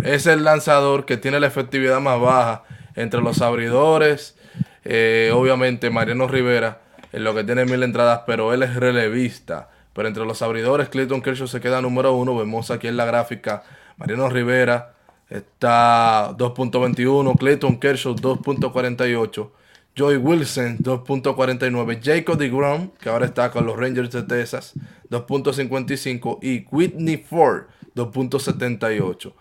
es 0.02 0.26
el 0.26 0.44
lanzador 0.44 1.04
que 1.04 1.18
tiene 1.18 1.40
la 1.40 1.46
efectividad 1.46 2.00
más 2.00 2.18
baja 2.18 2.64
entre 2.94 3.20
los 3.20 3.42
abridores. 3.42 4.37
Eh, 4.84 5.30
obviamente 5.34 5.90
Mariano 5.90 6.28
Rivera 6.28 6.80
en 7.12 7.24
lo 7.24 7.34
que 7.34 7.44
tiene 7.44 7.64
mil 7.64 7.82
entradas, 7.82 8.22
pero 8.26 8.52
él 8.52 8.62
es 8.62 8.74
relevista. 8.76 9.70
Pero 9.92 10.08
entre 10.08 10.24
los 10.24 10.42
abridores, 10.42 10.88
Clayton 10.88 11.22
Kershaw 11.22 11.48
se 11.48 11.60
queda 11.60 11.80
número 11.80 12.14
uno. 12.14 12.36
Vemos 12.36 12.70
aquí 12.70 12.86
en 12.86 12.96
la 12.96 13.04
gráfica 13.04 13.64
Mariano 13.98 14.28
Rivera 14.28 14.94
está 15.28 16.32
2.21, 16.36 17.36
Clayton 17.36 17.78
Kershaw 17.78 18.14
2.48, 18.14 19.50
Joey 19.96 20.16
Wilson 20.16 20.78
2.49, 20.78 22.00
Jacob 22.02 22.38
DeGrom, 22.38 22.90
que 23.00 23.08
ahora 23.08 23.26
está 23.26 23.50
con 23.50 23.66
los 23.66 23.76
Rangers 23.76 24.12
de 24.12 24.22
Texas, 24.22 24.74
2.55 25.10 26.38
y 26.42 26.64
Whitney 26.70 27.16
Ford 27.18 27.64
2.78. 27.94 29.32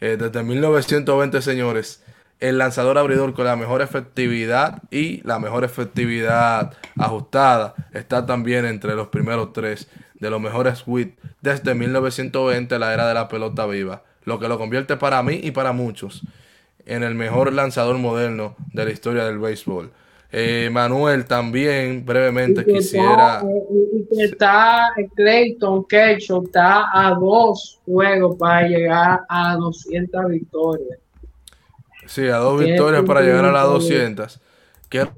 Eh, 0.00 0.16
desde 0.20 0.42
1920, 0.42 1.40
señores, 1.40 2.04
el 2.42 2.58
lanzador 2.58 2.98
abridor 2.98 3.34
con 3.34 3.44
la 3.44 3.54
mejor 3.54 3.82
efectividad 3.82 4.82
y 4.90 5.24
la 5.26 5.38
mejor 5.38 5.62
efectividad 5.62 6.72
ajustada 6.98 7.74
está 7.92 8.26
también 8.26 8.64
entre 8.66 8.96
los 8.96 9.08
primeros 9.08 9.52
tres 9.52 9.88
de 10.14 10.28
los 10.28 10.40
mejores 10.40 10.82
WIT 10.84 11.16
desde 11.40 11.74
1920, 11.74 12.78
la 12.80 12.92
era 12.92 13.06
de 13.06 13.14
la 13.14 13.28
pelota 13.28 13.64
viva, 13.66 14.02
lo 14.24 14.40
que 14.40 14.48
lo 14.48 14.58
convierte 14.58 14.96
para 14.96 15.22
mí 15.22 15.38
y 15.40 15.52
para 15.52 15.70
muchos 15.70 16.22
en 16.84 17.04
el 17.04 17.14
mejor 17.14 17.52
lanzador 17.52 17.96
moderno 17.98 18.56
de 18.72 18.86
la 18.86 18.90
historia 18.90 19.24
del 19.24 19.38
béisbol. 19.38 19.92
Eh, 20.32 20.68
Manuel, 20.72 21.26
también 21.26 22.04
brevemente 22.04 22.64
quisiera. 22.64 23.40
y 23.44 24.16
que 24.16 24.24
está 24.24 24.88
Clayton 25.14 25.84
Kershaw 25.84 26.42
está 26.42 26.86
a 26.92 27.14
dos 27.14 27.78
juegos 27.84 28.34
para 28.36 28.66
llegar 28.66 29.20
a 29.28 29.54
200 29.54 30.28
victorias. 30.28 30.98
Sí, 32.12 32.28
a 32.28 32.36
dos 32.36 32.60
victorias 32.60 33.04
para 33.06 33.22
llegar 33.22 33.46
a 33.46 33.52
las 33.52 33.64
200. 33.64 34.38
Quiero 34.90 35.14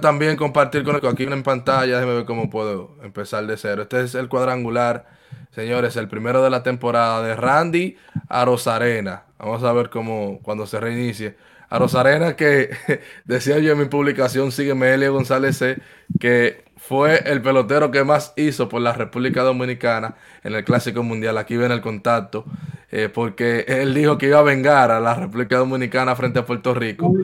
también 0.00 0.36
compartir 0.36 0.84
con 0.84 0.94
aquí 0.94 1.24
en 1.24 1.42
pantalla, 1.42 1.96
déjeme 1.96 2.14
ver 2.14 2.24
cómo 2.24 2.48
puedo 2.48 2.96
empezar 3.02 3.44
de 3.48 3.56
cero. 3.56 3.82
Este 3.82 4.00
es 4.04 4.14
el 4.14 4.28
cuadrangular, 4.28 5.08
señores, 5.50 5.96
el 5.96 6.06
primero 6.06 6.40
de 6.44 6.50
la 6.50 6.62
temporada 6.62 7.20
de 7.20 7.34
Randy 7.34 7.96
a 8.28 8.44
Rosarena. 8.44 9.24
Vamos 9.40 9.64
a 9.64 9.72
ver 9.72 9.90
cómo 9.90 10.38
cuando 10.42 10.68
se 10.68 10.78
reinicie 10.78 11.36
a 11.68 11.80
Rosarena 11.80 12.36
que 12.36 12.70
decía 13.24 13.58
yo 13.58 13.72
en 13.72 13.80
mi 13.80 13.86
publicación, 13.86 14.52
sígueme 14.52 14.94
Elio 14.94 15.12
González 15.12 15.56
C, 15.56 15.82
que 16.20 16.62
fue 16.80 17.22
el 17.30 17.42
pelotero 17.42 17.90
que 17.90 18.02
más 18.04 18.32
hizo 18.36 18.68
por 18.68 18.80
la 18.80 18.92
República 18.92 19.42
Dominicana 19.42 20.16
en 20.42 20.54
el 20.54 20.64
Clásico 20.64 21.02
Mundial. 21.02 21.36
Aquí 21.38 21.56
ven 21.56 21.70
el 21.70 21.82
contacto, 21.82 22.44
eh, 22.90 23.08
porque 23.12 23.64
él 23.68 23.94
dijo 23.94 24.18
que 24.18 24.26
iba 24.26 24.38
a 24.38 24.42
vengar 24.42 24.90
a 24.90 24.98
la 24.98 25.14
República 25.14 25.58
Dominicana 25.58 26.16
frente 26.16 26.40
a 26.40 26.46
Puerto 26.46 26.74
Rico. 26.74 27.14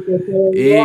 Y 0.53 0.77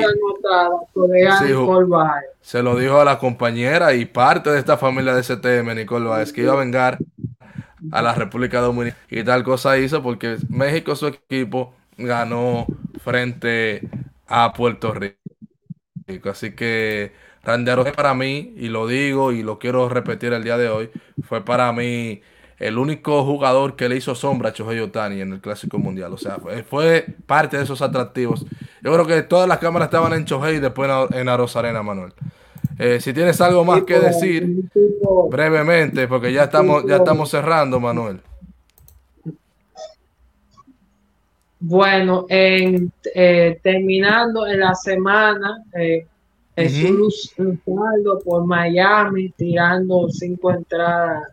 se 2.41 2.63
lo 2.63 2.75
dijo 2.75 2.99
a 2.99 3.05
la 3.05 3.19
compañera 3.19 3.93
y 3.93 4.05
parte 4.05 4.49
de 4.49 4.57
esta 4.57 4.77
familia 4.77 5.13
de 5.13 5.21
STM, 5.21 5.75
Nicole 5.75 6.07
Báez, 6.07 6.31
que 6.31 6.41
iba 6.41 6.53
a 6.53 6.57
vengar 6.57 6.97
a 7.91 8.01
la 8.01 8.15
República 8.15 8.61
Dominicana. 8.61 9.03
Y 9.09 9.23
tal 9.23 9.43
cosa 9.43 9.77
hizo 9.77 10.01
porque 10.01 10.37
México, 10.49 10.95
su 10.95 11.07
equipo, 11.07 11.75
ganó 11.97 12.65
frente 13.03 13.81
a 14.27 14.53
Puerto 14.53 14.93
Rico. 14.93 16.29
Así 16.29 16.53
que 16.53 17.11
Randy 17.43 17.71
para 17.95 18.13
mí, 18.13 18.53
y 18.57 18.67
lo 18.67 18.87
digo 18.87 19.31
y 19.31 19.43
lo 19.43 19.57
quiero 19.57 19.89
repetir 19.89 20.33
el 20.33 20.43
día 20.43 20.57
de 20.57 20.69
hoy, 20.69 20.91
fue 21.23 21.43
para 21.43 21.71
mí 21.73 22.21
el 22.61 22.77
único 22.77 23.25
jugador 23.25 23.75
que 23.75 23.89
le 23.89 23.97
hizo 23.97 24.13
sombra 24.13 24.49
a 24.49 24.53
Chohei 24.53 24.79
Otani 24.79 25.19
en 25.21 25.33
el 25.33 25.41
Clásico 25.41 25.79
Mundial. 25.79 26.13
O 26.13 26.17
sea, 26.17 26.37
fue, 26.69 27.05
parte 27.25 27.57
de 27.57 27.63
esos 27.63 27.81
atractivos. 27.81 28.45
Yo 28.83 28.93
creo 28.93 29.07
que 29.07 29.23
todas 29.23 29.47
las 29.47 29.57
cámaras 29.57 29.87
estaban 29.87 30.13
en 30.13 30.25
Chohei 30.25 30.57
y 30.57 30.59
después 30.59 30.89
en, 31.11 31.27
Arena, 31.27 31.81
Manuel. 31.81 32.13
Eh, 32.77 32.99
si 32.99 33.13
tienes 33.13 33.41
algo 33.41 33.65
más 33.65 33.81
que 33.83 33.99
decir, 33.99 34.69
brevemente, 35.29 36.07
porque 36.07 36.31
ya 36.31 36.43
estamos, 36.43 36.85
ya 36.85 36.97
estamos 36.97 37.31
cerrando, 37.31 37.79
Manuel. 37.79 38.19
Bueno, 41.59 42.25
en, 42.29 42.91
eh, 43.15 43.59
terminando 43.63 44.45
en 44.47 44.59
la 44.59 44.75
semana, 44.75 45.63
eh, 45.79 46.05
Jesús 46.55 47.33
uh 47.37 48.23
por 48.23 48.45
Miami, 48.45 49.29
tirando 49.29 50.09
cinco 50.09 50.51
entradas 50.51 51.23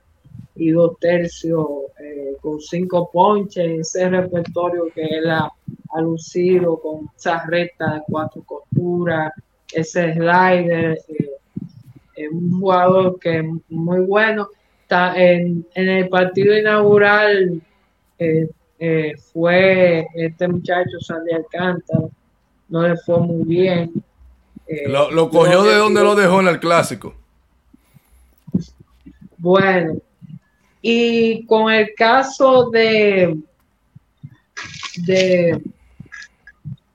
y 0.55 0.71
dos 0.71 0.99
tercios 0.99 1.67
eh, 2.01 2.37
con 2.41 2.61
cinco 2.61 3.11
ponches, 3.13 3.81
ese 3.81 4.09
repertorio 4.09 4.87
que 4.95 5.03
él 5.03 5.31
ha, 5.31 5.53
lucido 6.01 6.79
con 6.81 7.09
esa 7.17 7.45
recta 7.47 7.95
de 7.95 8.03
cuatro 8.07 8.43
costuras, 8.43 9.33
ese 9.73 10.13
slider, 10.15 10.99
eh, 11.09 12.29
un 12.31 12.61
jugador 12.61 13.19
que 13.19 13.39
es 13.39 13.45
muy 13.69 14.01
bueno. 14.01 14.49
Está 14.83 15.21
en, 15.21 15.67
en 15.75 15.89
el 15.89 16.09
partido 16.09 16.57
inaugural 16.57 17.61
eh, 18.19 18.49
eh, 18.81 19.15
fue 19.33 20.07
este 20.15 20.49
muchacho 20.49 21.01
Sandy 21.01 21.33
Alcántara, 21.33 22.09
no 22.69 22.89
le 22.89 22.97
fue 22.97 23.21
muy 23.21 23.45
bien. 23.45 23.93
Eh, 24.69 24.89
lo, 24.89 25.31
cogió 25.31 25.63
de 25.63 25.77
donde 25.77 26.03
lo 26.03 26.15
dejó 26.15 26.41
en 26.41 26.49
el 26.49 26.61
clásico. 26.61 27.15
Bueno, 29.39 29.97
y 30.83 31.47
con 31.47 31.73
el 31.73 31.95
caso 31.95 32.69
de 32.71 33.39
de 34.99 35.63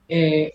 eh, 0.08 0.52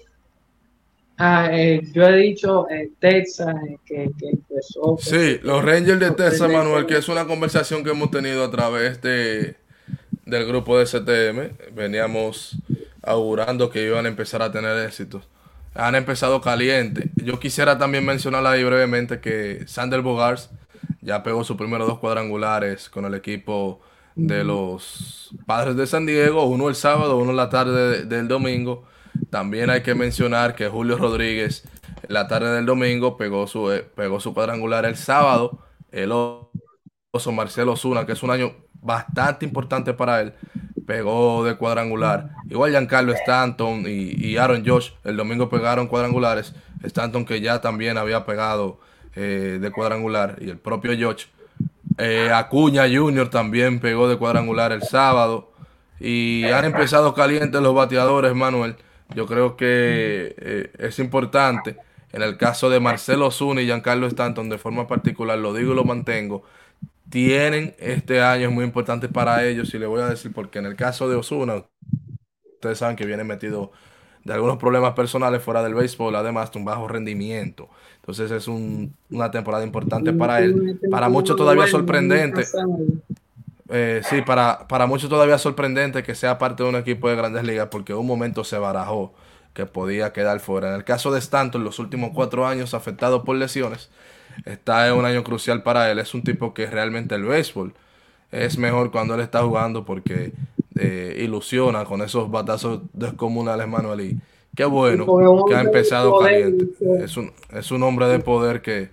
ah, 1.18 1.52
yo 1.94 2.08
he 2.08 2.18
dicho 2.18 2.68
Texas 3.00 3.56
que, 3.86 4.12
que, 4.18 4.30
empezó. 4.30 4.98
Sí, 5.00 5.40
los 5.42 5.64
Rangers 5.66 6.00
de 6.00 6.12
Texas, 6.12 6.50
Manuel, 6.50 6.86
que 6.86 6.98
es 6.98 7.10
una 7.10 7.26
conversación 7.26 7.84
que 7.84 7.90
hemos 7.90 8.12
tenido 8.12 8.46
a 8.46 8.52
través 8.52 9.02
de 9.02 9.56
del 10.26 10.48
grupo 10.48 10.78
de 10.78 10.86
STM. 10.86 11.74
Veníamos 11.76 12.58
augurando 13.02 13.70
que 13.70 13.84
iban 13.84 14.06
a 14.06 14.10
empezar 14.10 14.42
a 14.42 14.52
tener 14.52 14.86
éxitos. 14.86 15.28
Han 15.80 15.96
empezado 15.96 16.42
caliente. 16.42 17.10
Yo 17.16 17.40
quisiera 17.40 17.78
también 17.78 18.06
mencionar 18.06 18.46
ahí 18.46 18.64
brevemente 18.64 19.20
que 19.20 19.64
Sander 19.68 20.02
Bogars 20.02 20.50
ya 21.02 21.24
pegó 21.24 21.44
sus 21.44 21.58
primeros 21.58 21.88
dos 21.88 22.00
cuadrangulares 22.00 22.90
con 22.90 23.06
el 23.06 23.14
equipo 23.14 23.80
de 24.16 24.44
los 24.44 25.30
Padres 25.46 25.76
de 25.76 25.88
San 25.88 26.06
Diego, 26.06 26.44
uno 26.46 26.68
el 26.68 26.76
sábado, 26.76 27.18
uno 27.18 27.32
la 27.32 27.50
tarde 27.50 28.06
del 28.06 28.28
domingo. 28.28 28.84
También 29.30 29.70
hay 29.70 29.82
que 29.82 29.96
mencionar 29.96 30.56
que 30.56 30.68
Julio 30.68 30.98
Rodríguez 30.98 31.64
la 32.08 32.28
tarde 32.28 32.52
del 32.56 32.66
domingo 32.66 33.18
pegó 33.18 33.48
su, 33.48 33.72
eh, 33.72 33.84
pegó 33.96 34.20
su 34.20 34.34
cuadrangular 34.34 34.86
el 34.86 34.96
sábado. 34.96 35.60
El 35.92 36.12
oso 36.12 37.32
Marcelo 37.32 37.76
Zuna, 37.76 38.06
que 38.06 38.14
es 38.14 38.24
un 38.24 38.32
año 38.32 38.56
bastante 38.74 39.46
importante 39.46 39.94
para 39.94 40.22
él, 40.22 40.34
pegó 40.90 41.44
de 41.44 41.56
cuadrangular. 41.56 42.32
Igual 42.50 42.72
Giancarlo 42.72 43.14
Stanton 43.14 43.84
y, 43.86 44.38
Aaron 44.38 44.66
Josh 44.66 44.90
el 45.04 45.18
domingo 45.18 45.48
pegaron 45.48 45.86
cuadrangulares. 45.86 46.56
Stanton 46.82 47.26
que 47.26 47.42
ya 47.42 47.62
también 47.62 48.00
había 48.00 48.26
pegado 48.26 48.80
eh, 49.16 49.60
de 49.62 49.72
cuadrangular 49.72 50.38
y 50.42 50.50
el 50.50 50.58
propio 50.58 50.94
Josh. 51.00 51.26
Eh, 52.00 52.32
Acuña 52.34 52.86
Jr. 52.92 53.30
también 53.30 53.80
pegó 53.80 54.10
de 54.10 54.18
cuadrangular 54.18 54.72
el 54.72 54.82
sábado. 54.82 55.52
Y 56.00 56.46
han 56.46 56.66
empezado 56.66 57.14
calientes 57.14 57.62
los 57.62 57.76
bateadores, 57.76 58.34
Manuel. 58.34 58.76
Yo 59.14 59.28
creo 59.28 59.56
que 59.58 60.34
eh, 60.40 60.72
es 60.80 60.98
importante. 60.98 61.78
En 62.14 62.24
el 62.24 62.36
caso 62.38 62.68
de 62.68 62.80
Marcelo 62.80 63.30
Zuna 63.30 63.62
y 63.62 63.66
Giancarlo 63.66 64.08
Stanton, 64.08 64.50
de 64.50 64.58
forma 64.58 64.88
particular, 64.88 65.38
lo 65.38 65.54
digo 65.54 65.74
y 65.74 65.76
lo 65.76 65.84
mantengo, 65.84 66.46
tienen 67.10 67.76
este 67.80 68.22
año 68.22 68.50
es 68.50 68.54
muy 68.54 68.64
importante 68.64 69.10
para 69.10 69.46
ellos. 69.46 69.74
Y 69.74 69.80
le 69.80 69.86
voy 69.86 70.02
a 70.02 70.08
decir 70.08 70.32
porque 70.34 70.60
en 70.60 70.66
el 70.66 70.76
caso 70.76 71.10
de 71.10 71.16
Osuna, 71.16 71.64
ustedes 72.54 72.78
saben 72.78 72.96
que 72.96 73.06
viene 73.06 73.24
metido 73.24 73.72
de 74.24 74.34
algunos 74.34 74.58
problemas 74.58 74.94
personales 74.94 75.42
fuera 75.42 75.64
del 75.64 75.74
béisbol, 75.74 76.16
además 76.16 76.52
de 76.52 76.60
un 76.60 76.66
bajo 76.66 76.88
rendimiento. 76.88 77.70
Entonces 77.98 78.32
es 78.32 78.48
una 78.48 79.32
temporada 79.32 79.64
importante 79.64 80.14
para 80.14 80.40
él. 80.40 80.80
Para 80.90 81.10
muchos 81.10 81.36
todavía 81.36 81.68
sorprendente. 81.68 82.46
Eh, 83.72 84.02
sí, 84.04 84.24
para, 84.24 84.68
para 84.68 84.88
muchos 84.88 85.10
todavía 85.10 85.38
sorprendente 85.38 86.02
que 86.02 86.16
sea 86.16 86.40
parte 86.40 86.64
de 86.64 86.70
un 86.70 86.76
equipo 86.76 87.08
de 87.08 87.16
grandes 87.16 87.44
ligas 87.44 87.68
porque 87.70 87.94
un 87.94 88.08
momento 88.08 88.44
se 88.44 88.58
barajó 88.58 89.14
que 89.54 89.66
podía 89.66 90.12
quedar 90.12 90.40
fuera. 90.40 90.70
En 90.70 90.76
el 90.76 90.84
caso 90.84 91.12
de 91.12 91.20
Stanton, 91.20 91.64
los 91.64 91.80
últimos 91.80 92.12
cuatro 92.14 92.48
años 92.48 92.74
afectado 92.74 93.24
por 93.24 93.36
lesiones, 93.36 93.90
está 94.46 94.88
en 94.88 94.94
un 94.94 95.06
año 95.06 95.24
crucial 95.24 95.64
para 95.64 95.92
él. 95.92 96.00
Es 96.00 96.14
un 96.14 96.24
tipo 96.24 96.54
que 96.54 96.66
realmente 96.68 97.16
el 97.16 97.24
béisbol 97.24 97.74
es 98.32 98.58
mejor 98.58 98.92
cuando 98.92 99.16
él 99.16 99.22
está 99.22 99.42
jugando 99.44 99.86
porque 99.86 100.34
eh, 100.76 101.18
ilusiona 101.22 101.86
con 101.86 102.02
esos 102.02 102.30
batazos 102.30 102.82
descomunales, 102.94 103.68
Manuel. 103.68 104.02
Y 104.02 104.20
qué 104.56 104.66
bueno 104.66 105.06
que 105.48 105.56
ha 105.56 105.62
empezado 105.62 106.20
caliente. 106.20 106.68
Es 107.04 107.18
un, 107.18 107.32
es 107.54 107.72
un 107.72 107.84
hombre 107.84 108.08
de 108.08 108.20
poder 108.20 108.62
que, 108.62 108.90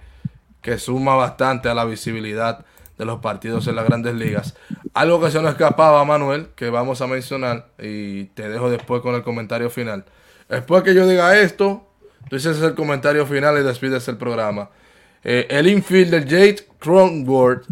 que 0.62 0.78
suma 0.78 1.14
bastante 1.14 1.68
a 1.68 1.74
la 1.74 1.84
visibilidad 1.84 2.64
de 2.98 3.04
los 3.04 3.20
partidos 3.20 3.66
en 3.68 3.76
las 3.76 3.84
grandes 3.84 4.14
ligas. 4.14 4.56
Algo 4.94 5.20
que 5.20 5.30
se 5.30 5.40
nos 5.42 5.52
escapaba, 5.52 6.04
Manuel, 6.04 6.48
que 6.56 6.70
vamos 6.70 7.00
a 7.02 7.06
mencionar 7.06 7.68
y 7.78 8.24
te 8.26 8.48
dejo 8.48 8.70
después 8.70 9.02
con 9.02 9.14
el 9.14 9.22
comentario 9.22 9.68
final. 9.68 10.04
Después 10.48 10.82
que 10.82 10.94
yo 10.94 11.06
diga 11.06 11.38
esto, 11.38 11.86
tú 12.30 12.36
dices 12.36 12.60
el 12.62 12.74
comentario 12.74 13.26
final 13.26 13.58
y 13.58 13.62
despides 13.62 14.08
el 14.08 14.16
programa. 14.16 14.70
Eh, 15.28 15.48
el 15.50 15.66
infielder 15.66 16.22
Jade 16.22 16.68
Cronworth 16.78 17.66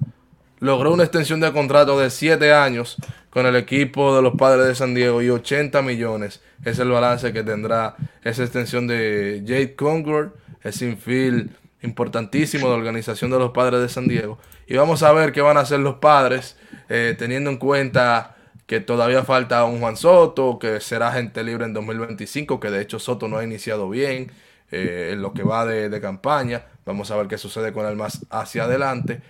logró 0.59 0.93
una 0.93 1.05
extensión 1.05 1.39
de 1.39 1.53
contrato 1.53 1.97
de 2.01 2.11
7 2.11 2.53
años 2.53 2.97
con 3.31 3.47
el 3.47 3.55
equipo 3.55 4.17
de 4.17 4.23
los 4.23 4.35
Padres 4.35 4.67
de 4.67 4.75
San 4.75 4.93
Diego 4.93 5.23
y 5.23 5.31
80 5.31 5.81
millones 5.83 6.41
es 6.65 6.79
el 6.81 6.89
balance 6.89 7.33
que 7.33 7.45
tendrá 7.45 7.95
esa 8.23 8.43
extensión 8.43 8.89
de 8.89 9.45
Jade 9.47 9.77
Cronworth, 9.77 10.35
es 10.63 10.83
infield 10.83 11.51
importantísimo 11.83 12.67
de 12.67 12.73
la 12.73 12.79
organización 12.79 13.31
de 13.31 13.39
los 13.39 13.53
Padres 13.53 13.81
de 13.83 13.89
San 13.89 14.09
Diego. 14.09 14.39
Y 14.67 14.77
vamos 14.77 15.03
a 15.05 15.13
ver 15.13 15.31
qué 15.33 15.43
van 15.43 15.59
a 15.59 15.61
hacer 15.61 15.81
los 15.81 15.97
padres, 15.97 16.57
eh, 16.89 17.15
teniendo 17.17 17.51
en 17.51 17.59
cuenta 17.59 18.37
que 18.67 18.81
todavía 18.81 19.23
falta 19.23 19.65
un 19.65 19.79
Juan 19.79 19.97
Soto, 19.97 20.59
que 20.59 20.81
será 20.81 21.13
gente 21.13 21.45
libre 21.45 21.67
en 21.67 21.75
2025, 21.75 22.59
que 22.59 22.71
de 22.71 22.81
hecho 22.81 22.99
Soto 22.99 23.29
no 23.29 23.37
ha 23.37 23.45
iniciado 23.45 23.91
bien 23.91 24.33
eh, 24.71 25.11
en 25.13 25.21
lo 25.21 25.35
que 25.35 25.43
va 25.43 25.67
de, 25.67 26.01
campaña. 26.01 26.65
Vamos 26.85 27.11
a 27.11 27.17
ver 27.17 27.29
qué 27.29 27.39
sucede 27.39 27.73
con 27.73 27.87
él 27.87 27.97
más 27.97 28.27
hacia 28.31 28.65
adelante. 28.65 29.23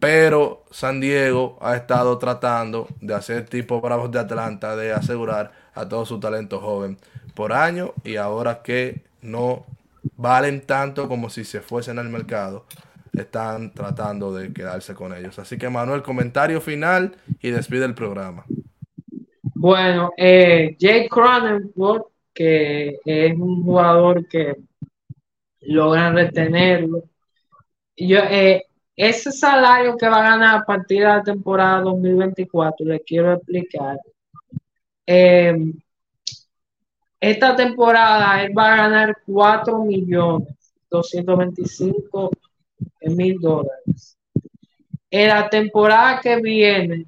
Pero 0.00 0.64
San 0.70 1.00
Diego 1.00 1.58
ha 1.60 1.74
estado 1.74 2.18
tratando 2.18 2.88
de 3.00 3.14
hacer 3.14 3.46
tipo 3.46 3.80
Bravos 3.80 4.12
de 4.12 4.20
Atlanta, 4.20 4.76
de 4.76 4.92
asegurar 4.92 5.50
a 5.74 5.88
todo 5.88 6.06
su 6.06 6.20
talento 6.20 6.60
joven 6.60 6.98
por 7.34 7.52
año 7.52 7.92
y 8.04 8.16
ahora 8.16 8.62
que 8.62 9.02
no 9.22 9.66
valen 10.16 10.60
tanto 10.60 11.08
como 11.08 11.30
si 11.30 11.44
se 11.44 11.60
fuesen 11.60 11.98
al 11.98 12.08
mercado, 12.08 12.64
están 13.12 13.72
tratando 13.72 14.32
de 14.32 14.52
quedarse 14.52 14.94
con 14.94 15.14
ellos. 15.14 15.38
Así 15.38 15.58
que 15.58 15.68
Manuel, 15.68 16.02
comentario 16.02 16.60
final 16.60 17.16
y 17.40 17.50
despide 17.50 17.84
el 17.84 17.94
programa. 17.94 18.44
Bueno, 19.54 20.12
eh, 20.16 20.76
Jake 20.78 21.08
Cronenworth, 21.10 22.06
que 22.32 22.98
es 23.04 23.34
un 23.34 23.64
jugador 23.64 24.28
que 24.28 24.54
logran 25.68 26.14
retenerlo. 26.14 27.04
Yo, 27.96 28.18
eh, 28.18 28.64
ese 28.96 29.30
salario 29.32 29.96
que 29.96 30.08
va 30.08 30.18
a 30.18 30.30
ganar 30.30 30.56
a 30.56 30.64
partir 30.64 31.00
de 31.00 31.04
la 31.04 31.22
temporada 31.22 31.82
2024, 31.82 32.86
le 32.86 33.00
quiero 33.00 33.32
explicar. 33.32 33.98
Eh, 35.06 35.56
esta 37.20 37.56
temporada 37.56 38.42
él 38.42 38.52
va 38.56 38.72
a 38.74 38.76
ganar 38.76 39.16
4 39.26 39.84
millones 39.84 40.48
225 40.90 42.30
mil 43.02 43.38
dólares. 43.40 44.16
En 45.10 45.28
la 45.28 45.48
temporada 45.48 46.20
que 46.20 46.36
viene, 46.40 47.06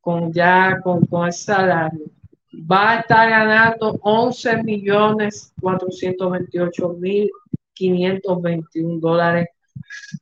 con 0.00 0.32
ya 0.32 0.80
con, 0.82 1.06
con 1.06 1.26
el 1.26 1.32
salario, 1.32 2.06
va 2.52 2.92
a 2.92 3.00
estar 3.00 3.28
ganando 3.30 3.98
11 4.02 4.62
millones 4.62 5.52
428 5.60 6.88
mil 6.98 7.30
521 7.80 9.00
dólares. 9.00 9.48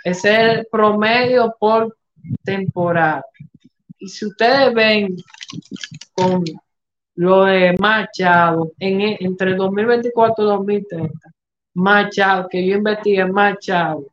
Es 0.05 0.25
el 0.25 0.67
promedio 0.71 1.55
por 1.59 1.97
temporada. 2.45 3.25
Y 3.99 4.09
si 4.09 4.27
ustedes 4.27 4.73
ven 4.73 5.17
con 6.13 6.45
lo 7.17 7.45
de 7.45 7.75
Machado 7.79 8.71
en, 8.79 9.17
entre 9.19 9.57
2024 9.57 10.45
y 10.45 10.47
2030, 10.47 11.19
Machado, 11.75 12.49
que 12.49 12.65
yo 12.65 12.77
investigué 12.77 13.25
Machado, 13.27 14.07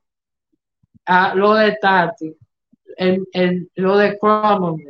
a 1.06 1.36
lo 1.36 1.54
de 1.54 1.78
Tati, 1.80 2.36
el, 2.98 3.70
lo 3.76 3.98
de 3.98 4.18
Cronenwood, 4.18 4.82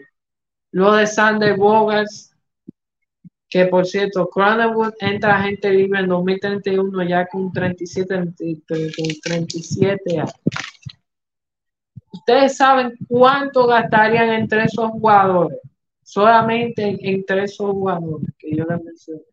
lo 0.72 0.94
de 0.94 1.08
Sander 1.08 1.58
Bogars, 1.58 2.35
que 3.50 3.66
por 3.68 3.86
cierto, 3.86 4.28
Cronenwood 4.28 4.94
entra 5.00 5.38
a 5.38 5.44
gente 5.44 5.72
libre 5.72 6.00
en 6.00 6.08
2031 6.08 7.04
ya 7.04 7.28
con 7.28 7.52
37, 7.52 8.16
con 8.68 9.08
37 9.24 10.20
años. 10.20 10.34
Ustedes 12.12 12.58
saben 12.58 12.94
cuánto 13.08 13.68
gastarían 13.68 14.30
entre 14.30 14.64
esos 14.64 14.90
jugadores 14.92 15.60
solamente 16.06 16.98
entre 17.02 17.44
esos 17.44 17.72
jugadores 17.72 18.30
que 18.38 18.56
yo 18.56 18.64
les 18.66 18.84
mencioné, 18.84 19.24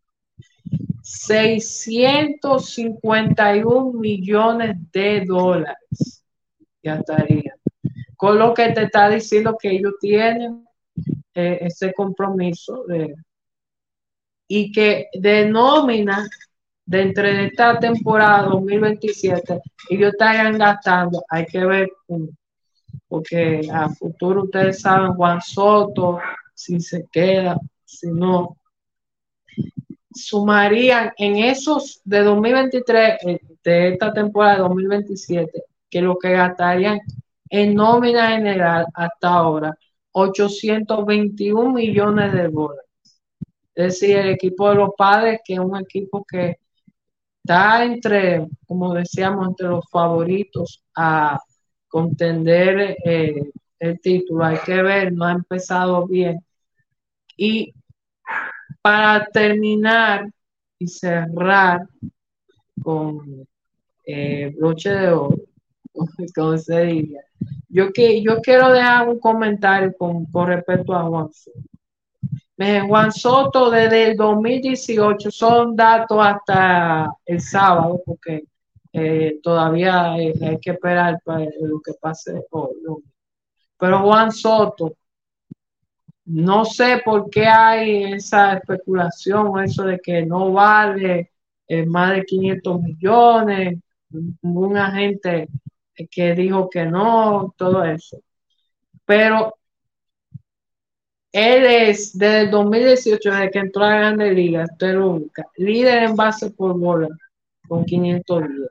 651 1.01 3.93
millones 3.93 4.75
de 4.91 5.23
dólares 5.25 6.25
ya 6.81 6.95
estaría. 6.95 7.55
Con 8.17 8.39
lo 8.39 8.53
que 8.53 8.69
te 8.69 8.83
está 8.83 9.09
diciendo 9.09 9.57
que 9.59 9.71
ellos 9.71 9.95
tienen 10.01 10.65
eh, 11.35 11.59
ese 11.61 11.93
compromiso 11.93 12.83
de, 12.85 13.15
y 14.55 14.71
que 14.71 15.07
de 15.13 15.45
nómina 15.49 16.29
de 16.85 17.01
entre 17.01 17.45
esta 17.47 17.79
temporada 17.79 18.49
2027 18.49 19.59
ellos 19.89 20.11
estarían 20.11 20.59
gastando, 20.59 21.23
hay 21.27 21.47
que 21.47 21.65
ver, 21.65 21.89
porque 23.07 23.67
a 23.73 23.89
futuro 23.89 24.43
ustedes 24.43 24.79
saben, 24.79 25.15
Juan 25.15 25.41
Soto, 25.41 26.19
si 26.53 26.79
se 26.79 27.07
queda, 27.11 27.57
si 27.83 28.11
no, 28.11 28.57
sumarían 30.13 31.11
en 31.17 31.37
esos 31.37 32.01
de 32.03 32.21
2023, 32.21 33.17
eh, 33.25 33.39
de 33.63 33.93
esta 33.93 34.13
temporada 34.13 34.57
de 34.57 34.61
2027, 34.61 35.63
que 35.89 36.01
lo 36.01 36.15
que 36.19 36.29
gastarían 36.29 36.99
en 37.49 37.73
nómina 37.73 38.29
general 38.29 38.85
hasta 38.93 39.29
ahora, 39.29 39.75
821 40.11 41.73
millones 41.73 42.33
de 42.33 42.49
dólares. 42.49 42.82
Es 43.75 43.99
decir, 43.99 44.17
el 44.17 44.29
equipo 44.29 44.69
de 44.69 44.75
los 44.75 44.91
padres, 44.97 45.41
que 45.43 45.53
es 45.53 45.59
un 45.59 45.77
equipo 45.77 46.23
que 46.29 46.57
está 47.43 47.83
entre, 47.83 48.47
como 48.67 48.93
decíamos, 48.93 49.47
entre 49.47 49.67
los 49.67 49.85
favoritos 49.89 50.83
a 50.95 51.39
contender 51.87 52.97
eh, 53.05 53.51
el 53.79 53.99
título. 53.99 54.45
Hay 54.45 54.57
que 54.65 54.81
ver, 54.81 55.13
no 55.13 55.25
ha 55.25 55.33
empezado 55.33 56.07
bien. 56.07 56.39
Y 57.37 57.73
para 58.81 59.25
terminar 59.27 60.29
y 60.79 60.87
cerrar 60.87 61.87
con 62.81 63.47
eh, 64.05 64.53
broche 64.57 64.89
de 64.89 65.11
oro, 65.11 65.37
como 66.35 66.57
se. 66.57 67.07
Yo, 67.69 67.91
que, 67.91 68.21
yo 68.21 68.39
quiero 68.41 68.71
dejar 68.71 69.09
un 69.09 69.19
comentario 69.19 69.93
con, 69.97 70.27
respecto 70.47 70.93
a 70.93 71.03
Juan. 71.03 71.29
Juan 72.57 73.11
Soto 73.11 73.71
desde 73.71 74.11
el 74.11 74.17
2018 74.17 75.31
son 75.31 75.75
datos 75.75 76.17
hasta 76.21 77.09
el 77.25 77.41
sábado, 77.41 78.01
porque 78.05 78.43
eh, 78.91 79.39
todavía 79.41 80.13
hay, 80.13 80.33
que 80.61 80.71
esperar 80.71 81.19
para 81.23 81.45
lo 81.61 81.81
que 81.81 81.93
pase 81.99 82.45
hoy. 82.51 82.75
Pero 83.77 83.99
Juan 84.01 84.31
Soto, 84.31 84.95
no 86.25 86.63
sé 86.63 87.01
por 87.03 87.29
qué 87.29 87.47
hay 87.47 88.13
esa 88.13 88.53
especulación, 88.53 89.63
eso 89.63 89.83
de 89.83 89.99
que 89.99 90.25
no 90.25 90.51
vale 90.53 91.31
eh, 91.67 91.85
más 91.85 92.11
de 92.11 92.23
500 92.23 92.81
millones, 92.81 93.79
un 94.41 94.77
agente 94.77 95.47
que 96.11 96.35
dijo 96.35 96.69
que 96.69 96.85
no, 96.85 97.53
todo 97.57 97.83
eso. 97.83 98.19
Pero 99.05 99.55
él 101.33 101.65
es 101.65 102.15
desde 102.15 102.41
el 102.41 102.51
2018, 102.51 103.31
desde 103.31 103.51
que 103.51 103.59
entró 103.59 103.83
a 103.83 103.89
la 103.89 103.97
Grande 103.97 104.31
Liga, 104.31 104.65
líder 105.57 106.03
en 106.03 106.15
base 106.15 106.51
por 106.51 106.77
bola 106.77 107.09
con 107.67 107.83
500 107.83 108.41
días. 108.41 108.69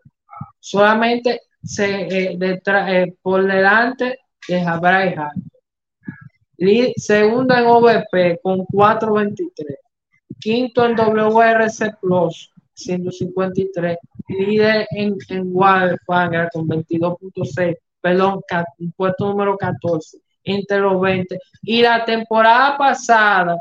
Solamente 0.60 1.40
se, 1.60 2.02
eh, 2.02 2.38
eh, 2.40 3.14
por 3.20 3.44
delante 3.44 4.20
de 4.46 4.62
Jabray 4.62 5.16
Segundo 6.96 7.56
en 7.56 7.66
OVP 7.66 8.38
con 8.40 8.64
423. 8.66 9.78
Quinto 10.38 10.86
en 10.86 10.94
WRC 10.94 11.96
Plus 12.00 12.52
153. 12.74 13.98
Líder 14.28 14.86
en, 14.92 15.16
en 15.30 15.50
Wildfire 15.52 16.48
con 16.52 16.68
22.6. 16.68 17.76
Perdón, 18.00 18.40
puesto 18.96 19.26
número 19.26 19.56
14 19.56 20.21
entre 20.44 20.78
los 20.80 21.00
20. 21.00 21.38
Y 21.62 21.82
la 21.82 22.04
temporada 22.04 22.76
pasada, 22.76 23.56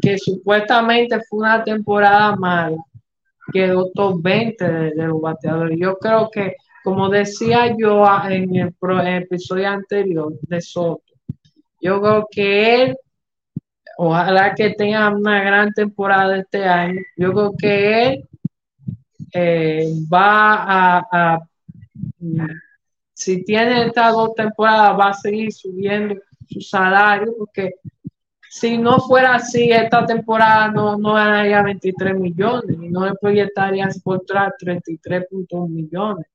que 0.00 0.18
supuestamente 0.18 1.20
fue 1.28 1.40
una 1.40 1.62
temporada 1.62 2.34
mala, 2.36 2.76
quedó 3.52 3.90
top 3.94 4.22
20 4.22 4.64
de, 4.64 4.94
los 4.94 5.20
bateadores. 5.20 5.78
Yo 5.78 5.98
creo 5.98 6.30
que, 6.30 6.54
como 6.84 7.08
decía 7.08 7.74
yo 7.76 8.04
en 8.28 8.56
el, 8.56 8.74
episodio 9.22 9.68
anterior 9.68 10.32
de 10.42 10.60
Soto, 10.60 11.02
yo 11.80 12.00
creo 12.00 12.28
que 12.30 12.82
él, 12.82 12.96
ojalá 13.96 14.54
que 14.54 14.70
tenga 14.70 15.08
una 15.10 15.42
gran 15.42 15.72
temporada 15.72 16.38
este 16.38 16.64
año, 16.64 17.00
yo 17.16 17.32
creo 17.32 17.54
que 17.58 18.02
él 18.06 18.28
eh, 19.34 19.92
va 20.12 21.06
a 21.10 21.40
si 23.18 23.42
tiene 23.42 23.86
estas 23.86 24.12
dos 24.12 24.32
temporadas, 24.36 24.96
va 24.96 25.08
a 25.08 25.12
seguir 25.12 25.52
subiendo 25.52 26.14
su 26.48 26.60
salario, 26.60 27.34
porque 27.36 27.72
si 28.48 28.78
no 28.78 29.00
fuera 29.00 29.34
así, 29.34 29.72
esta 29.72 30.06
temporada 30.06 30.68
no, 30.70 30.96
no 30.96 31.14
ganaría 31.14 31.60
23 31.64 32.16
millones 32.16 32.76
y 32.80 32.88
no 32.88 33.06
le 33.06 33.14
proyectaría 33.20 33.88
por 34.04 34.24
33.1 34.24 35.68
millones. 35.68 36.26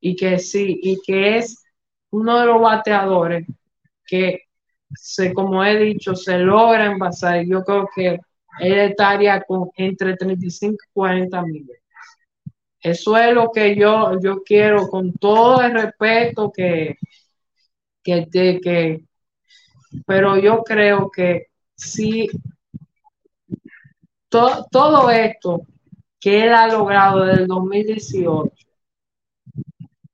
Y 0.00 0.16
que 0.16 0.38
sí, 0.38 0.80
y 0.82 0.98
que 1.04 1.36
es 1.36 1.62
uno 2.10 2.40
de 2.40 2.46
los 2.46 2.62
bateadores 2.62 3.46
que, 4.06 4.40
se, 4.94 5.34
como 5.34 5.62
he 5.62 5.78
dicho, 5.78 6.16
se 6.16 6.38
logra 6.38 6.86
envasar. 6.86 7.44
Yo 7.44 7.62
creo 7.62 7.90
que 7.94 8.18
él 8.60 8.78
estaría 8.78 9.42
con 9.42 9.68
entre 9.76 10.16
35 10.16 10.76
y 10.82 10.92
40 10.94 11.42
millones. 11.42 11.82
Eso 12.86 13.16
es 13.16 13.34
lo 13.34 13.50
que 13.50 13.74
yo, 13.74 14.12
yo 14.22 14.44
quiero 14.44 14.88
con 14.88 15.12
todo 15.14 15.60
el 15.60 15.72
respeto 15.72 16.52
que, 16.52 16.96
que, 18.04 18.28
que, 18.30 19.04
pero 20.06 20.36
yo 20.36 20.62
creo 20.62 21.10
que 21.10 21.48
si 21.74 22.28
todo 24.28 25.10
esto 25.10 25.62
que 26.20 26.44
él 26.44 26.54
ha 26.54 26.68
logrado 26.68 27.24
desde 27.24 27.42
el 27.42 27.48
2018 27.48 28.54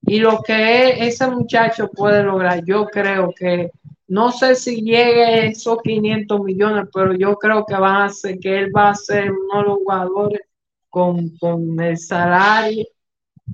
y 0.06 0.20
lo 0.20 0.40
que 0.42 1.06
ese 1.06 1.26
muchacho 1.26 1.90
puede 1.90 2.22
lograr, 2.22 2.64
yo 2.64 2.86
creo 2.86 3.34
que 3.36 3.70
no 4.08 4.32
sé 4.32 4.54
si 4.54 4.76
llegue 4.80 5.48
esos 5.48 5.82
500 5.82 6.40
millones, 6.40 6.88
pero 6.90 7.12
yo 7.12 7.36
creo 7.36 7.66
que 7.66 7.74
va 7.74 8.04
a 8.04 8.08
ser 8.08 8.38
que 8.38 8.60
él 8.60 8.72
va 8.74 8.88
a 8.88 8.94
ser 8.94 9.30
uno 9.30 9.58
de 9.58 9.62
los 9.68 9.76
jugadores 9.76 10.40
con, 10.92 11.80
el 11.80 11.98
salario 11.98 12.86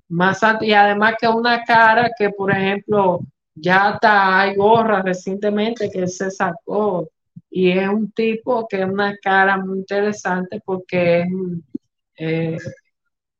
más 0.09 0.43
alto. 0.43 0.65
Y 0.65 0.73
además 0.73 1.15
que 1.21 1.29
una 1.29 1.65
cara 1.65 2.11
que, 2.19 2.31
por 2.31 2.51
ejemplo, 2.51 3.21
ya 3.55 3.93
está, 3.95 4.41
hay 4.41 4.57
gorra 4.57 5.03
recientemente 5.03 5.91
que 5.91 6.07
se 6.09 6.31
sacó. 6.31 7.09
Y 7.51 7.71
es 7.71 7.89
un 7.89 8.11
tipo 8.13 8.67
que 8.69 8.81
es 8.81 8.87
una 8.87 9.17
cara 9.19 9.57
muy 9.57 9.79
interesante 9.79 10.61
porque 10.65 11.21
es 11.23 11.29
eh, 12.17 12.59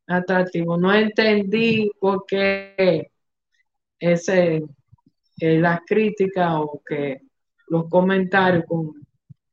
atractivo. 0.07 0.77
No 0.79 0.95
entendí 0.95 1.91
por 2.01 2.25
qué 2.27 3.11
ese, 3.99 4.63
eh, 5.41 5.59
la 5.61 5.83
crítica 5.87 6.61
o 6.61 6.81
que 6.87 7.23
los 7.69 7.89
comentarios 7.89 8.65
con, 8.67 8.95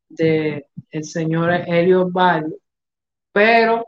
de 0.10 0.68
el 0.92 1.04
señor 1.04 1.52
Elio 1.68 2.10
Valle, 2.10 2.56
pero 3.34 3.86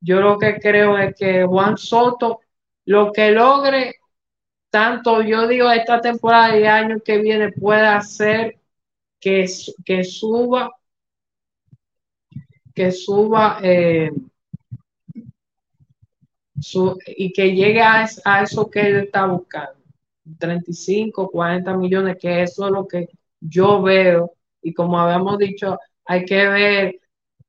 yo 0.00 0.20
lo 0.20 0.38
que 0.38 0.58
creo 0.58 0.98
es 0.98 1.14
que 1.14 1.44
Juan 1.44 1.76
Soto, 1.76 2.40
lo 2.86 3.12
que 3.12 3.30
logre, 3.30 3.96
tanto 4.70 5.22
yo 5.22 5.46
digo 5.46 5.70
esta 5.70 6.00
temporada 6.00 6.58
y 6.58 6.64
año 6.64 7.00
que 7.04 7.18
viene, 7.18 7.52
puede 7.52 7.86
hacer 7.86 8.58
que, 9.20 9.46
que 9.84 10.04
suba, 10.04 10.72
que 12.74 12.90
suba 12.92 13.58
eh, 13.62 14.10
y 17.06 17.32
que 17.32 17.54
llegue 17.54 17.80
a, 17.82 18.06
a, 18.24 18.42
eso 18.42 18.70
que 18.70 18.80
él 18.80 18.96
está 19.04 19.26
buscando. 19.26 19.80
35, 20.38 21.28
40 21.30 21.76
millones, 21.76 22.16
que 22.20 22.42
eso 22.42 22.66
es 22.66 22.72
lo 22.72 22.86
que 22.86 23.08
yo 23.40 23.82
veo. 23.82 24.32
Y 24.62 24.72
como 24.72 24.98
habíamos 24.98 25.38
dicho, 25.38 25.78
hay 26.04 26.24
que 26.24 26.48
ver 26.48 26.99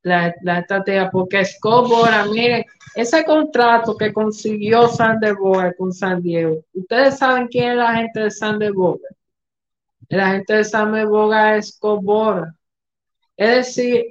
la, 0.03 0.33
la 0.41 0.59
estrategia, 0.59 1.09
porque 1.09 1.45
Scott 1.45 1.89
miren, 2.31 2.65
ese 2.95 3.23
contrato 3.23 3.95
que 3.95 4.11
consiguió 4.11 4.87
Sander 4.87 5.35
Boga 5.35 5.73
con 5.73 5.93
San 5.93 6.21
Diego, 6.21 6.63
ustedes 6.73 7.17
saben 7.17 7.47
quién 7.47 7.71
es 7.71 7.77
la 7.77 7.95
gente 7.95 8.19
de 8.21 8.31
Sander 8.31 8.73
Boga. 8.73 9.07
La 10.09 10.31
gente 10.31 10.53
de 10.55 10.63
Sander 10.63 11.07
Boga 11.07 11.55
es 11.55 11.69
Scott. 11.69 12.03
Es 13.37 13.55
decir, 13.55 14.05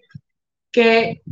que 0.72 1.22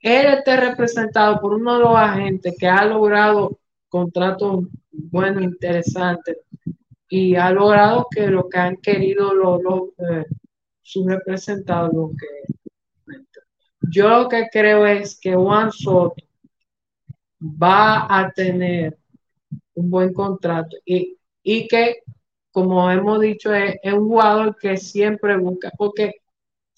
él 0.00 0.26
esté 0.26 0.56
representado 0.56 1.40
por 1.40 1.54
uno 1.54 1.74
de 1.74 1.80
los 1.80 1.96
agentes 1.96 2.54
que 2.58 2.68
ha 2.68 2.84
logrado 2.84 3.58
contratos 3.88 4.66
buenos, 4.92 5.42
interesantes, 5.42 6.38
y 7.08 7.34
ha 7.36 7.50
logrado 7.50 8.06
que 8.10 8.26
lo 8.28 8.48
que 8.48 8.58
han 8.58 8.76
querido 8.76 9.34
los, 9.34 9.62
los 9.62 9.82
eh, 9.98 10.26
sus 10.82 11.04
lo 11.04 11.18
que 11.18 12.37
yo 13.90 14.08
lo 14.08 14.28
que 14.28 14.48
creo 14.50 14.86
es 14.86 15.18
que 15.18 15.34
Juan 15.34 15.72
Soto 15.72 16.22
va 17.40 18.06
a 18.08 18.30
tener 18.32 18.96
un 19.74 19.90
buen 19.90 20.12
contrato 20.12 20.76
y, 20.84 21.16
que, 21.68 22.02
como 22.50 22.90
hemos 22.90 23.20
dicho, 23.20 23.54
es, 23.54 23.76
un 23.92 24.08
jugador 24.08 24.56
que 24.56 24.76
siempre 24.76 25.36
busca, 25.38 25.70
porque 25.78 26.16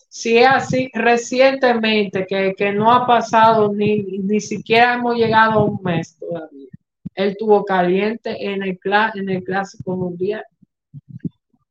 si 0.08 0.38
es 0.38 0.46
así, 0.48 0.90
recientemente, 0.92 2.26
que, 2.26 2.72
no 2.72 2.92
ha 2.92 3.06
pasado 3.06 3.72
ni, 3.72 4.02
ni 4.18 4.40
siquiera 4.40 4.94
hemos 4.94 5.16
llegado 5.16 5.60
a 5.60 5.64
un 5.64 5.80
mes 5.82 6.16
todavía, 6.18 6.68
él 7.14 7.36
tuvo 7.38 7.64
caliente 7.64 8.36
en 8.44 8.62
el, 8.62 8.78
en 9.14 9.28
el 9.28 9.44
clásico 9.44 9.96
mundial. 9.96 10.44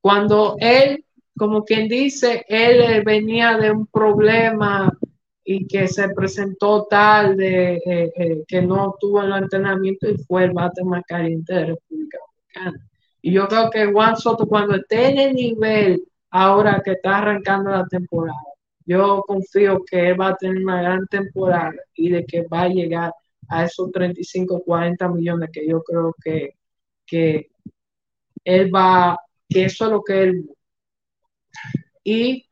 Cuando 0.02 0.56
él, 0.60 1.04
como 1.38 1.64
quien 1.64 1.88
dice, 1.88 2.46
él 2.48 3.04
venía 3.04 3.58
de 3.58 3.72
un 3.72 3.86
problema 3.88 4.98
y 5.52 5.66
que 5.66 5.88
se 5.88 6.08
presentó 6.10 6.86
tal 6.88 7.36
de 7.36 7.78
eh, 7.84 8.12
eh, 8.16 8.44
que 8.48 8.62
no 8.62 8.96
tuvo 9.00 9.24
el 9.24 9.34
entrenamiento 9.34 10.08
y 10.08 10.16
fue 10.20 10.44
el 10.44 10.52
bate 10.52 10.84
más 10.84 11.02
caliente 11.08 11.52
de 11.52 11.66
República 11.66 12.20
Dominicana. 12.20 12.88
Y 13.24 13.32
yo 13.32 13.48
creo 13.48 13.72
que 13.72 13.92
Juan 13.92 14.16
Soto, 14.16 14.46
cuando 14.46 14.76
esté 14.76 15.08
en 15.08 15.18
el 15.18 15.34
nivel 15.34 16.04
ahora 16.30 16.84
que 16.86 16.92
está 16.92 17.18
arrancando 17.18 17.72
la 17.72 17.84
temporada, 17.88 18.38
yo 18.86 19.24
confío 19.26 19.84
que 19.90 20.10
él 20.12 20.22
va 20.22 20.28
a 20.28 20.36
tener 20.36 20.62
una 20.62 20.84
gran 20.84 21.08
temporada 21.08 21.74
y 21.96 22.12
de 22.12 22.24
que 22.28 22.44
va 22.44 22.62
a 22.62 22.70
llegar 22.70 23.12
a 23.48 23.66
esos 23.66 23.92
35, 23.92 24.62
40 24.64 25.08
millones 25.10 25.50
que 25.52 25.68
yo 25.68 25.82
creo 25.82 26.16
que, 26.24 26.58
que 27.08 27.50
él 28.44 28.72
va, 28.72 29.18
que 29.50 29.66
eso 29.66 29.86
es 29.86 29.92
lo 29.92 30.04
que 30.04 30.22
él. 30.22 30.50
Y 32.04 32.46